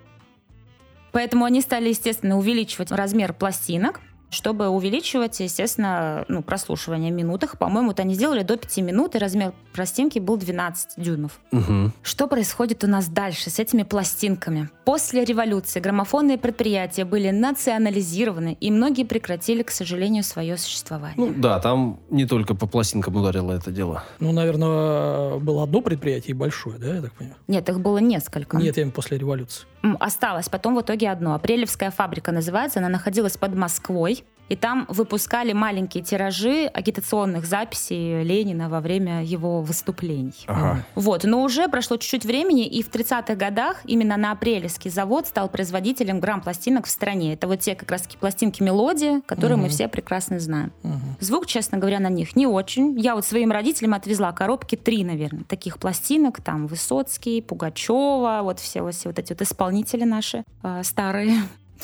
[1.17, 7.57] Поэтому они стали, естественно, увеличивать размер пластинок, чтобы увеличивать, естественно, ну, прослушивание в минутах.
[7.57, 11.39] По-моему, вот они сделали до 5 минут, и размер пластинки был 12 дюймов.
[11.51, 11.93] Мгм.
[12.01, 14.69] Что происходит у нас дальше с этими пластинками?
[14.85, 21.15] После революции граммофонные предприятия были национализированы, и многие прекратили, к сожалению, свое существование.
[21.17, 24.03] Ну да, там не только по пластинкам ударило это дело.
[24.19, 27.37] Ну, наверное, было одно предприятие большое, да, я так понимаю?
[27.47, 28.57] Нет, их было несколько.
[28.57, 29.65] Нет, я именно после революции.
[29.99, 31.33] Осталось потом в итоге одно.
[31.33, 34.23] Апрелевская фабрика называется, она находилась под Москвой.
[34.49, 40.33] И там выпускали маленькие тиражи агитационных записей Ленина во время его выступлений.
[40.47, 40.83] Ага.
[40.95, 45.49] Вот, но уже прошло чуть-чуть времени, и в 30-х годах именно на Апрелевский завод стал
[45.49, 47.33] производителем грамм-пластинок в стране.
[47.33, 49.71] Это вот те как раз-таки пластинки мелодии, которые мы Мгм.
[49.71, 50.71] все прекрасно знаем.
[50.83, 51.17] Мгм.
[51.19, 52.97] Звук, честно говоря, на них не очень.
[52.99, 56.41] Я вот своим родителям отвезла коробки три, наверное, таких пластинок.
[56.41, 61.35] Там Высоцкий, Пугачева, вот все, вот все вот эти вот исполнители наши э, старые,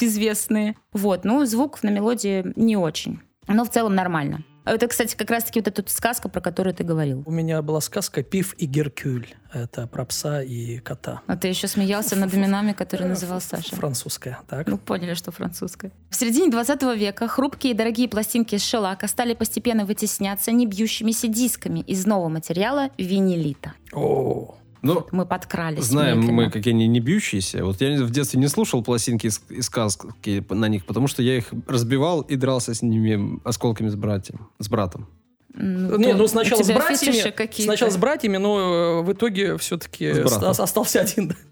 [0.01, 0.75] известные.
[0.93, 3.19] Вот, ну, звук на мелодии не очень.
[3.47, 4.43] Но в целом нормально.
[4.65, 7.23] Это, кстати, как раз-таки вот эта сказка, про которую ты говорил.
[7.25, 9.27] У меня была сказка «Пив и Геркюль».
[9.51, 11.21] Это про пса и кота.
[11.27, 13.75] А ты еще смеялся над именами, которые называл Саша.
[13.75, 14.67] Французская, так?
[14.67, 15.91] Ну, поняли, что французская.
[16.09, 21.81] В середине 20 века хрупкие и дорогие пластинки из шелака стали постепенно вытесняться небьющимися дисками
[21.81, 23.73] из нового материала винилита.
[23.91, 25.85] О, Ну, Мы подкрались.
[25.85, 26.43] знаем медленно.
[26.43, 27.63] мы, какие они не бьющиеся.
[27.63, 31.45] Вот я в детстве не слушал пластинки и, сказки на них, потому что я их
[31.67, 35.07] разбивал и дрался с ними осколками с братьем, с братом.
[35.55, 40.07] М, Не, ну у сначала с братьями, сначала с братьями, но э, в итоге все-таки
[40.07, 41.35] остался один.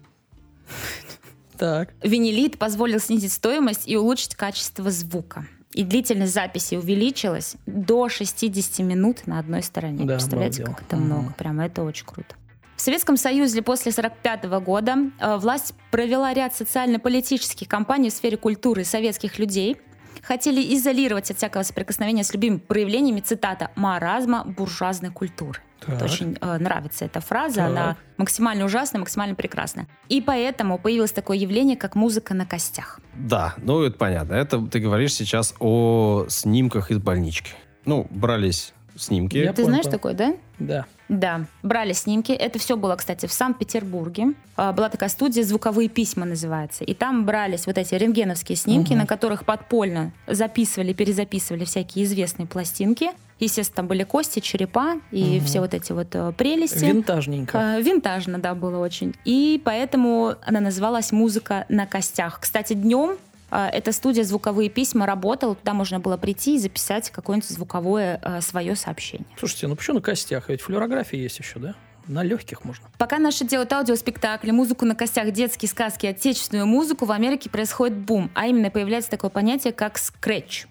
[1.58, 1.90] Так.
[2.02, 5.46] Винилит позволил снизить стоимость и улучшить качество звука.
[5.72, 10.04] И длительность записи увеличилась до 60 минут на одной стороне.
[10.04, 10.74] Да, Представляете, обалдел.
[10.76, 11.32] как это много?
[11.38, 12.34] Прямо это очень круто.
[12.82, 18.82] В Советском Союзе после 1945 года э, власть провела ряд социально-политических кампаний в сфере культуры
[18.82, 19.76] советских людей.
[20.20, 25.60] Хотели изолировать от всякого соприкосновения с любыми проявлениями, цитата, маразма буржуазной культуры.
[25.78, 25.90] Так.
[25.90, 27.68] Вот Очень э, нравится эта фраза, Так.
[27.68, 29.86] она максимально ужасная, максимально прекрасная.
[30.08, 32.98] И поэтому появилось такое явление, как музыка на костях.
[33.14, 34.34] Да, ну это понятно.
[34.34, 37.52] Это ты говоришь сейчас о снимках из больнички.
[37.84, 39.36] Ну, брались снимки.
[39.36, 40.34] Я Ты понял, знаешь такое, да?
[40.58, 40.86] Да.
[41.12, 42.32] Да, брали снимки.
[42.32, 44.28] Это все было, кстати, в Санкт-Петербурге.
[44.56, 46.84] А, Была такая студия «Звуковые письма» называется.
[46.84, 53.10] И там брались вот эти рентгеновские снимки, на которых подпольно записывали, перезаписывали всякие известные пластинки.
[53.40, 56.84] Естественно, там были кости, черепа и все вот эти вот э, прелести.
[56.84, 57.58] Винтажненько.
[57.58, 59.14] Э, Винтажно, да, было очень.
[59.26, 62.38] И поэтому она называлась «Музыка на костях».
[62.40, 63.18] Кстати, днем
[63.52, 65.54] эта студия «Звуковые письма» работала.
[65.54, 69.26] Туда можно было прийти и записать какое-нибудь звуковое э, свое сообщение.
[69.38, 70.48] Слушайте, ну почему на костях?
[70.48, 71.74] Ведь флюорография есть еще, да?
[72.08, 72.88] На легких можно.
[72.98, 78.30] Пока наши делают аудиоспектакли, музыку на костях, детские сказки, отечественную музыку, в Америке происходит бум.
[78.34, 80.66] А именно появляется такое понятие, как скретч.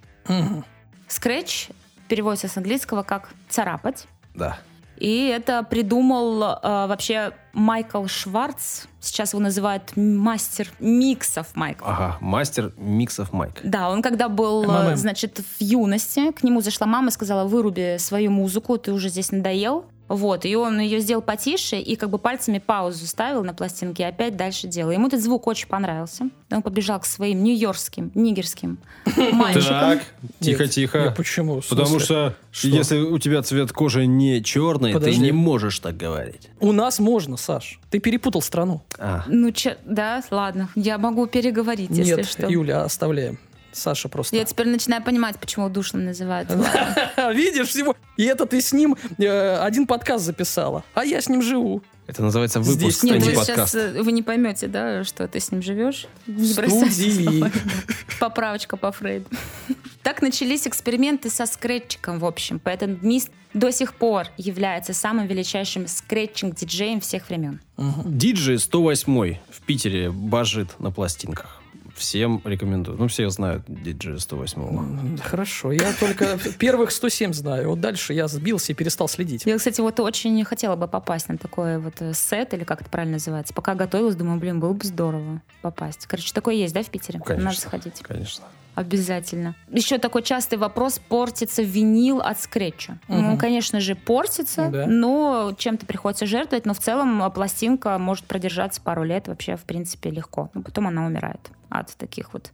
[1.07, 1.69] Скретч
[2.07, 4.07] переводится с английского как «царапать».
[4.35, 4.57] Да.
[4.97, 8.83] И это придумал э, вообще Майкл Шварц.
[8.99, 11.85] Сейчас его называют мастер миксов Майкл.
[11.85, 13.59] Ага, мастер миксов Майк.
[13.63, 14.95] Да, он когда был, МММ.
[14.95, 19.31] значит, в юности, к нему зашла мама и сказала, выруби свою музыку, ты уже здесь
[19.31, 19.85] надоел.
[20.15, 24.05] Вот, и он ее сделал потише и как бы пальцами паузу ставил на пластинке и
[24.05, 24.91] опять дальше делал.
[24.91, 26.29] Ему этот звук очень понравился.
[26.51, 28.77] Он побежал к своим нью-йоркским, нигерским
[29.31, 29.63] мальчикам.
[29.79, 30.03] Так,
[30.41, 31.13] тихо-тихо.
[31.15, 31.61] Почему?
[31.61, 32.67] Потому что, Что?
[32.67, 35.15] если у тебя цвет кожи не черный, Подожди.
[35.17, 36.49] ты не можешь так говорить.
[36.59, 37.79] У нас можно, Саш.
[37.89, 38.81] Ты перепутал страну.
[38.99, 42.47] А, Ну, че, да, ладно, я могу переговорить, если Нет, что.
[42.47, 43.39] Юля, оставляем.
[43.71, 44.35] Саша просто.
[44.35, 46.49] Я теперь начинаю понимать, почему душным называют.
[47.33, 47.95] Видишь всего.
[48.17, 50.83] И это ты с ним э, один подкаст записала.
[50.93, 51.81] А я с ним живу.
[52.07, 53.75] это называется Здесь выпуск, а Нет, не вы сейчас подкаст.
[53.75, 56.07] э, вы не поймете, да, что ты с ним живешь.
[56.27, 57.51] Не слова.
[58.19, 59.27] Поправочка по Фрейду.
[60.03, 62.59] Так начались эксперименты со скретчиком, в общем.
[62.59, 67.61] Поэтому Мист до сих пор является самым величайшим скретчинг-диджеем всех времен.
[67.77, 71.60] Диджей 108 в Питере бажит на пластинках.
[71.95, 72.97] Всем рекомендую.
[72.97, 77.69] Ну, все знают диджея 108 М, Хорошо, я только первых 107 знаю.
[77.69, 79.45] Вот дальше я сбился и перестал следить.
[79.45, 82.89] Я, кстати, вот очень хотела бы попасть на такой вот э, сет, или как это
[82.89, 83.53] правильно называется.
[83.53, 86.05] Пока готовилась, думаю, блин, было бы здорово попасть.
[86.07, 87.19] Короче, такое есть, да, в Питере?
[87.19, 87.45] Конечно.
[87.45, 87.99] Надо сходить.
[88.01, 88.45] Конечно.
[88.75, 89.55] Обязательно.
[89.69, 92.99] Еще такой частый вопрос, портится винил от скретча.
[93.07, 93.31] Мгм.
[93.31, 94.87] Ну, конечно же, портится, Да.
[94.87, 99.63] но чем-то приходится жертвовать, но в целом а, пластинка может продержаться пару лет вообще, в
[99.63, 100.49] принципе, легко.
[100.53, 102.51] Но потом она умирает от таких вот...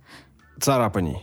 [0.60, 1.22] Царапаний.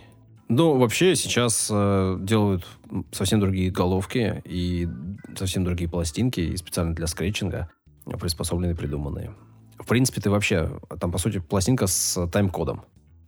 [0.49, 2.66] Ну, вообще сейчас э, делают
[3.12, 4.88] совсем другие головки и
[5.36, 7.70] совсем другие пластинки, и специально для скретчинга
[8.05, 9.34] приспособленные, придуманные.
[9.78, 12.82] В принципе, ты вообще, там, по сути, пластинка с тайм-кодом,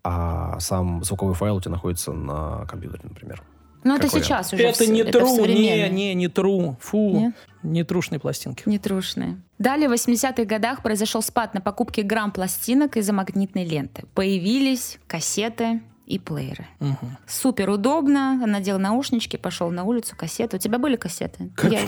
[0.08, 3.42] а сам звуковой файл у тебя находится на компьютере, например.
[3.82, 4.62] Ну, это сейчас уже.
[4.62, 6.76] Это вс- не в тру, не, не, не тру.
[6.80, 7.34] Фу, Нет?
[7.64, 8.62] не трушные пластинки.
[8.66, 9.40] Нетрушные.
[9.58, 14.04] Далее в 80-х годах произошел спад на покупки грамм пластинок из-за магнитной ленты.
[14.14, 16.66] Появились кассеты и плееры.
[16.78, 17.18] Мгм.
[17.26, 18.40] Супер удобно.
[18.46, 20.56] Надел наушнички, пошел на улицу, кассеты.
[20.56, 21.50] У тебя были кассеты?
[21.56, 21.80] Как- Я-?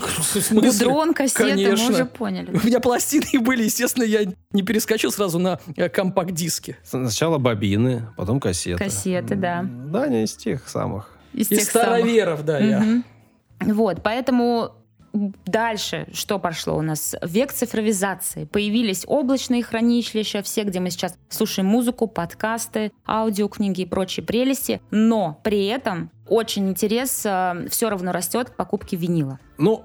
[0.50, 1.90] Гудрон, кассеты, мы Конечно.
[1.94, 2.50] уже поняли.
[2.50, 4.20] У меня пластины были, естественно, я
[4.52, 6.76] не перескочил сразу на э, компакт-диски.
[6.82, 8.82] Сначала бобины, потом кассеты.
[8.82, 9.64] Кассеты, да.
[9.64, 11.16] Да, не из тех самых.
[11.32, 11.86] Из Из тех самых.
[11.88, 12.80] староверов, да, я.
[12.80, 13.04] Мгм.
[13.60, 14.72] Вот, поэтому
[15.46, 17.14] дальше что пошло у нас?
[17.22, 18.44] Век цифровизации.
[18.44, 24.80] Появились облачные хранилища, все, где мы сейчас слушаем музыку, подкасты, аудиокниги и прочие прелести.
[24.90, 29.38] Но при этом очень интерес все равно растет к покупке винила.
[29.56, 29.84] Ну,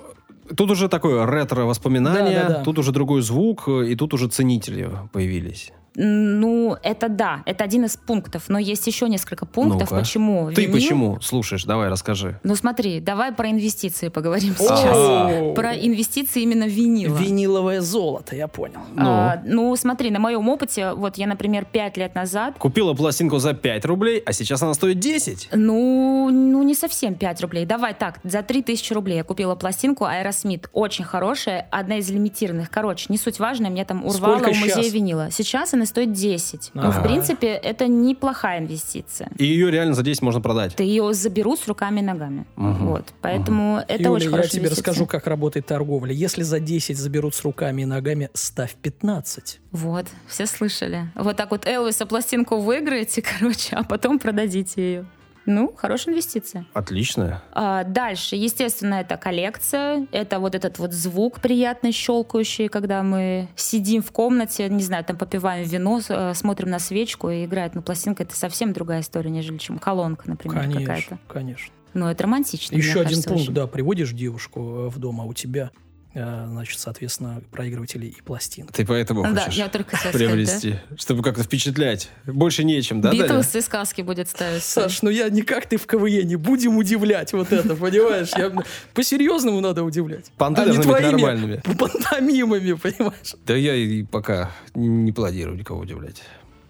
[0.55, 2.63] тут уже такое ретро-воспоминание, Да, да, да.
[2.63, 5.71] тут уже другой звук, э, и тут уже ценители появились.
[5.95, 10.01] Ну, это да, это один из пунктов, но есть еще несколько пунктов, Ну-ка.
[10.01, 11.65] почему Ты винил- почему слушаешь?
[11.65, 12.39] Давай, расскажи.
[12.43, 15.53] Ну смотри, давай про инвестиции поговорим сейчас.
[15.55, 17.15] Про инвестиции именно винила.
[17.17, 18.79] Виниловое золото, я понял.
[18.95, 23.37] Ну, А, ну, смотри, на моем опыте, вот я, например, пять лет назад, купила пластинку
[23.39, 25.49] за 5 рублей, а сейчас она стоит 10.
[25.53, 30.67] ну, ну не совсем 5 рублей, давай так, за 3000 рублей я купила пластинку Aerosmith,
[30.73, 34.91] очень хорошая, одна из лимитированных, короче, не суть важно, мне там урвало музея щас?
[34.91, 35.29] винила.
[35.31, 36.71] Сейчас она стоит 10.
[36.73, 37.01] Ну, в Ага.
[37.07, 39.29] принципе, это неплохая инвестиция.
[39.37, 40.75] И ее реально за 10 можно продать.
[40.75, 42.45] Ты ее заберут с руками и ногами.
[42.55, 42.87] Мгм.
[42.87, 44.69] Вот, поэтому это Юля, очень я тебе инвестиция.
[44.69, 46.13] расскажу, как работает торговля.
[46.13, 49.59] Если за 10 заберут с руками и ногами, ставь 15.
[49.71, 51.07] Вот, все слышали.
[51.15, 55.05] Вот так вот Элвиса пластинку выиграете, короче, а потом продадите ее.
[55.45, 56.65] Ну, хорошая инвестиция.
[56.73, 57.41] Отлично.
[57.51, 60.07] А, дальше, естественно, это коллекция.
[60.11, 65.17] Это вот этот вот звук приятный, щелкающий, когда мы сидим в комнате, не знаю, там
[65.17, 67.75] попиваем вино, э, смотрим на свечку и играет.
[67.75, 71.19] Но пластинка— это совсем другая история, нежели чем колонка, например, Конечно, какая-то.
[71.27, 71.73] конечно.
[71.93, 73.53] Ну, это романтично, мне Еще один кажется, пункт, очень.
[73.53, 75.69] да, приводишь девушку э, в дом, а у тебя
[76.13, 78.71] значит, соответственно, проигрыватели и пластинки.
[78.71, 82.09] Ты поэтому Да, хочешь я только сказать, приобрести, чтобы как-то впечатлять.
[82.25, 83.11] Больше нечем, да?
[83.11, 84.63] Битлз и сказки будет ставить.
[84.63, 88.29] Саш, ну я не как ты в КВН, не будем удивлять вот это, понимаешь?
[88.37, 88.51] Я,
[88.93, 90.31] по-серьезному надо удивлять.
[90.37, 91.61] Понты а не твоими нормальными.
[91.77, 93.35] пантомимами, понимаешь?
[93.45, 96.21] Да я и пока не планирую никого удивлять.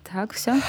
[0.10, 0.62] Так, все.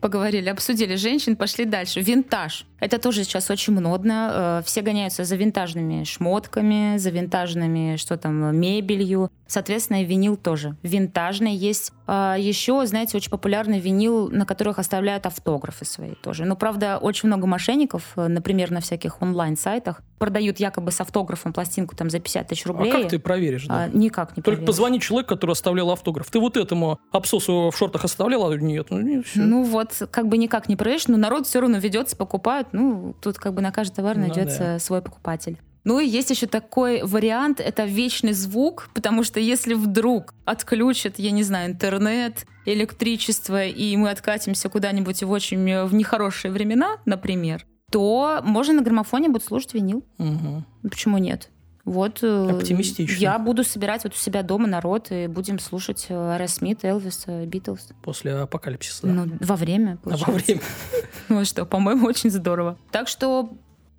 [0.00, 2.00] Поговорили, обсудили женщин, пошли дальше.
[2.00, 2.66] Винтаж.
[2.80, 4.60] Это тоже сейчас очень модно.
[4.60, 9.30] Э, Все гоняются за винтажными шмотками, за винтажными, что там, мебелью.
[9.46, 10.76] Соответственно, и винил тоже.
[10.82, 11.92] Винтажный есть.
[12.08, 16.44] А Еще, знаете, очень популярный винил, на которых оставляют автографы свои тоже.
[16.44, 21.94] Но, правда, очень много мошенников, э, например, на всяких онлайн-сайтах, продают якобы с автографом пластинку
[21.94, 22.90] там за 50 тысяч рублей.
[22.90, 23.66] А как ты проверишь?
[23.66, 23.84] да?
[23.84, 24.66] А, никак не Только проверишь.
[24.66, 26.30] позвони человеку, который оставлял автограф.
[26.30, 28.50] Ты вот этому абсосу в шортах оставлял?
[28.50, 29.40] А нет, ну нет, все.
[29.40, 32.65] Ну вот, как бы никак не проверишь, но народ все равно ведется, покупают.
[32.72, 35.58] Ну, тут как бы на каждый товар Ну найдется свой покупатель.
[35.84, 41.30] Ну и есть еще такой вариант, это вечный звук, потому что если вдруг отключат, я
[41.30, 47.64] не знаю, интернет, электричество, и мы откатимся куда-нибудь в очень э, в нехорошие времена, например,
[47.92, 50.04] то можно на граммофоне будет слушать винил.
[50.18, 51.50] Ну, Почему нет?
[51.86, 53.16] Вот э, Оптимистично.
[53.18, 57.88] я буду собирать вот у себя дома народ и будем слушать Рэс Смит, Элвис, Битлз.
[58.02, 59.06] После апокалипсиса.
[59.06, 59.12] да.
[59.12, 60.44] Ну, во время, А во получается.
[60.46, 60.62] время.
[61.28, 62.76] Ну что, по-моему, очень здорово.
[62.90, 63.50] Так что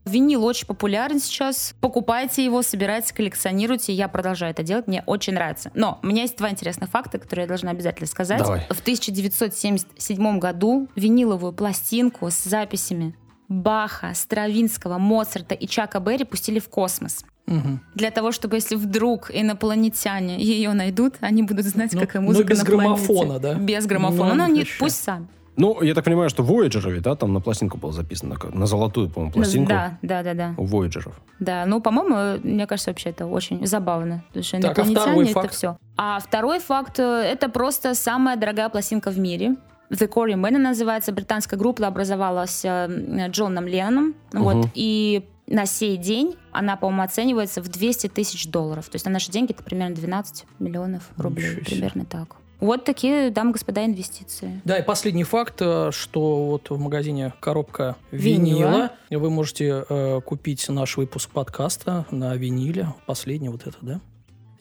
[0.06, 1.76] винил очень популярен сейчас.
[1.82, 3.94] Покупайте его, собирайте, коллекционируйте.
[3.94, 4.88] Я продолжаю это делать.
[4.88, 5.72] Мне очень нравится.
[5.74, 8.40] Но у меня есть два интересных факта, которые я должна обязательно сказать.
[8.40, 8.68] Давай.
[8.70, 13.16] В 1977 году виниловую пластинку с записями
[13.48, 17.24] Баха, Стравинского, Моцарта и Чака Берри пустили в космос.
[17.48, 17.80] Мгм.
[17.96, 22.50] Для того, чтобы если вдруг инопланетяне ее найдут, они будут знать, Ну, какая ну, музыка
[22.50, 22.84] без на планете.
[23.06, 23.54] граммофона, да?
[23.56, 24.30] Без граммофона.
[24.32, 25.28] Ну, Ну, они пусть сами.
[25.56, 29.10] Ну, я так понимаю, что Voyager да, там на пластинку было записано, как- на золотую,
[29.10, 30.54] по-моему, пластинку Да, да, да, да.
[30.58, 31.14] у Voyager'ов.
[31.40, 34.24] Да, ну, по-моему, мне кажется, вообще это очень забавно.
[34.28, 35.54] Потому что Так, а инопланетяне второй это факт?
[35.56, 35.78] все.
[35.98, 39.56] А второй факт, э, это просто самая дорогая пластинка в мире.
[39.90, 41.12] The Corey Man называется.
[41.12, 44.14] Британская группа образовалась э, Джоном Ленноном.
[44.34, 44.72] Вот, Мгм.
[44.76, 48.90] и на сей день она, по-моему, оценивается в 200 тысяч долларов.
[48.90, 51.58] То есть на наши деньги это примерно 12 миллионов рублей.
[51.58, 52.36] Примерно так.
[52.60, 54.62] Вот такие, дамы и господа, инвестиции.
[54.66, 58.58] Да, и последний факт, э, что вот в магазине коробка Винила.
[58.58, 62.94] винила, вы можете э, купить наш выпуск подкаста на виниле.
[63.06, 64.02] Последний вот это, да?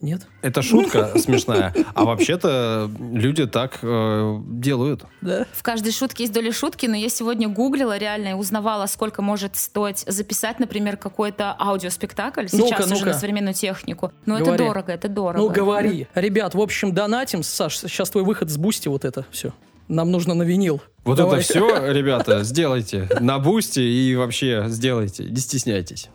[0.01, 0.27] Нет?
[0.43, 5.05] Это шутка смешная, а вообще-то люди так э, делают.
[5.23, 5.47] Да.
[5.53, 9.57] В каждой шутке есть доля шутки, но я сегодня гуглила реально и узнавала, сколько может
[9.57, 13.07] стоить записать, например, какой-то аудиоспектакль Ну-ка, сейчас уже ну-ка.
[13.07, 14.13] на современную технику.
[14.27, 14.65] Но это Говори.
[14.65, 15.39] дорого, это дорого.
[15.39, 16.07] Ну, говори.
[16.15, 17.43] Ребят, в общем, донатим.
[17.43, 19.53] Саш, сейчас твой выход с Boosty вот это все.
[19.89, 20.83] Нам нужно на винил.
[21.05, 21.41] Вот Давай.
[21.41, 26.09] это все, ребята, сделайте на Boosty и вообще сделайте, не стесняйтесь.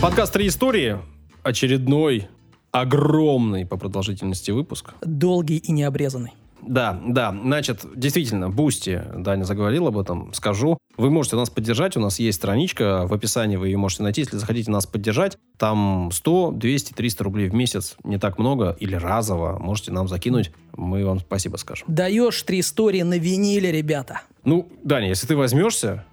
[0.00, 0.98] Подкаст «Три истории».
[1.42, 2.28] Очередной
[2.70, 4.94] огромный по продолжительности выпуск.
[5.02, 6.34] Долгий и необрезанный.
[6.62, 10.78] Да, да, значит, действительно, Boosty, Даня заговорил об этом, скажу.
[10.96, 14.36] Вы можете нас поддержать, у нас есть страничка, в описании вы ее можете найти, если
[14.36, 15.36] захотите нас поддержать.
[15.56, 20.52] Там 100, 200, 300 рублей в месяц, не так много, или разово, можете нам закинуть,
[20.76, 21.86] мы вам спасибо скажем.
[21.88, 24.20] Даешь три истории на виниле, ребята.
[24.44, 26.04] Ну, Даня, если ты возьмешься,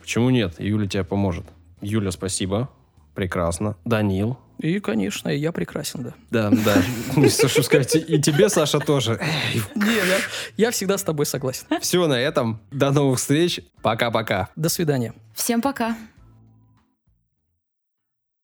[0.00, 0.60] почему нет?
[0.60, 1.46] Юля тебе поможет.
[1.80, 2.70] Юля, спасибо.
[3.14, 3.76] Прекрасно.
[3.84, 4.38] Данил.
[4.58, 6.14] И, конечно, я прекрасен, да.
[6.30, 6.82] Да, да.
[7.16, 9.20] Ну, Что ж сказать, и тебе, Саша, тоже.
[9.74, 10.18] Не, я,
[10.56, 11.66] я всегда с тобой согласен.
[11.80, 12.60] Все на этом.
[12.70, 13.60] До новых встреч.
[13.82, 14.50] Пока-пока.
[14.54, 15.14] До свидания.
[15.34, 15.96] Всем пока.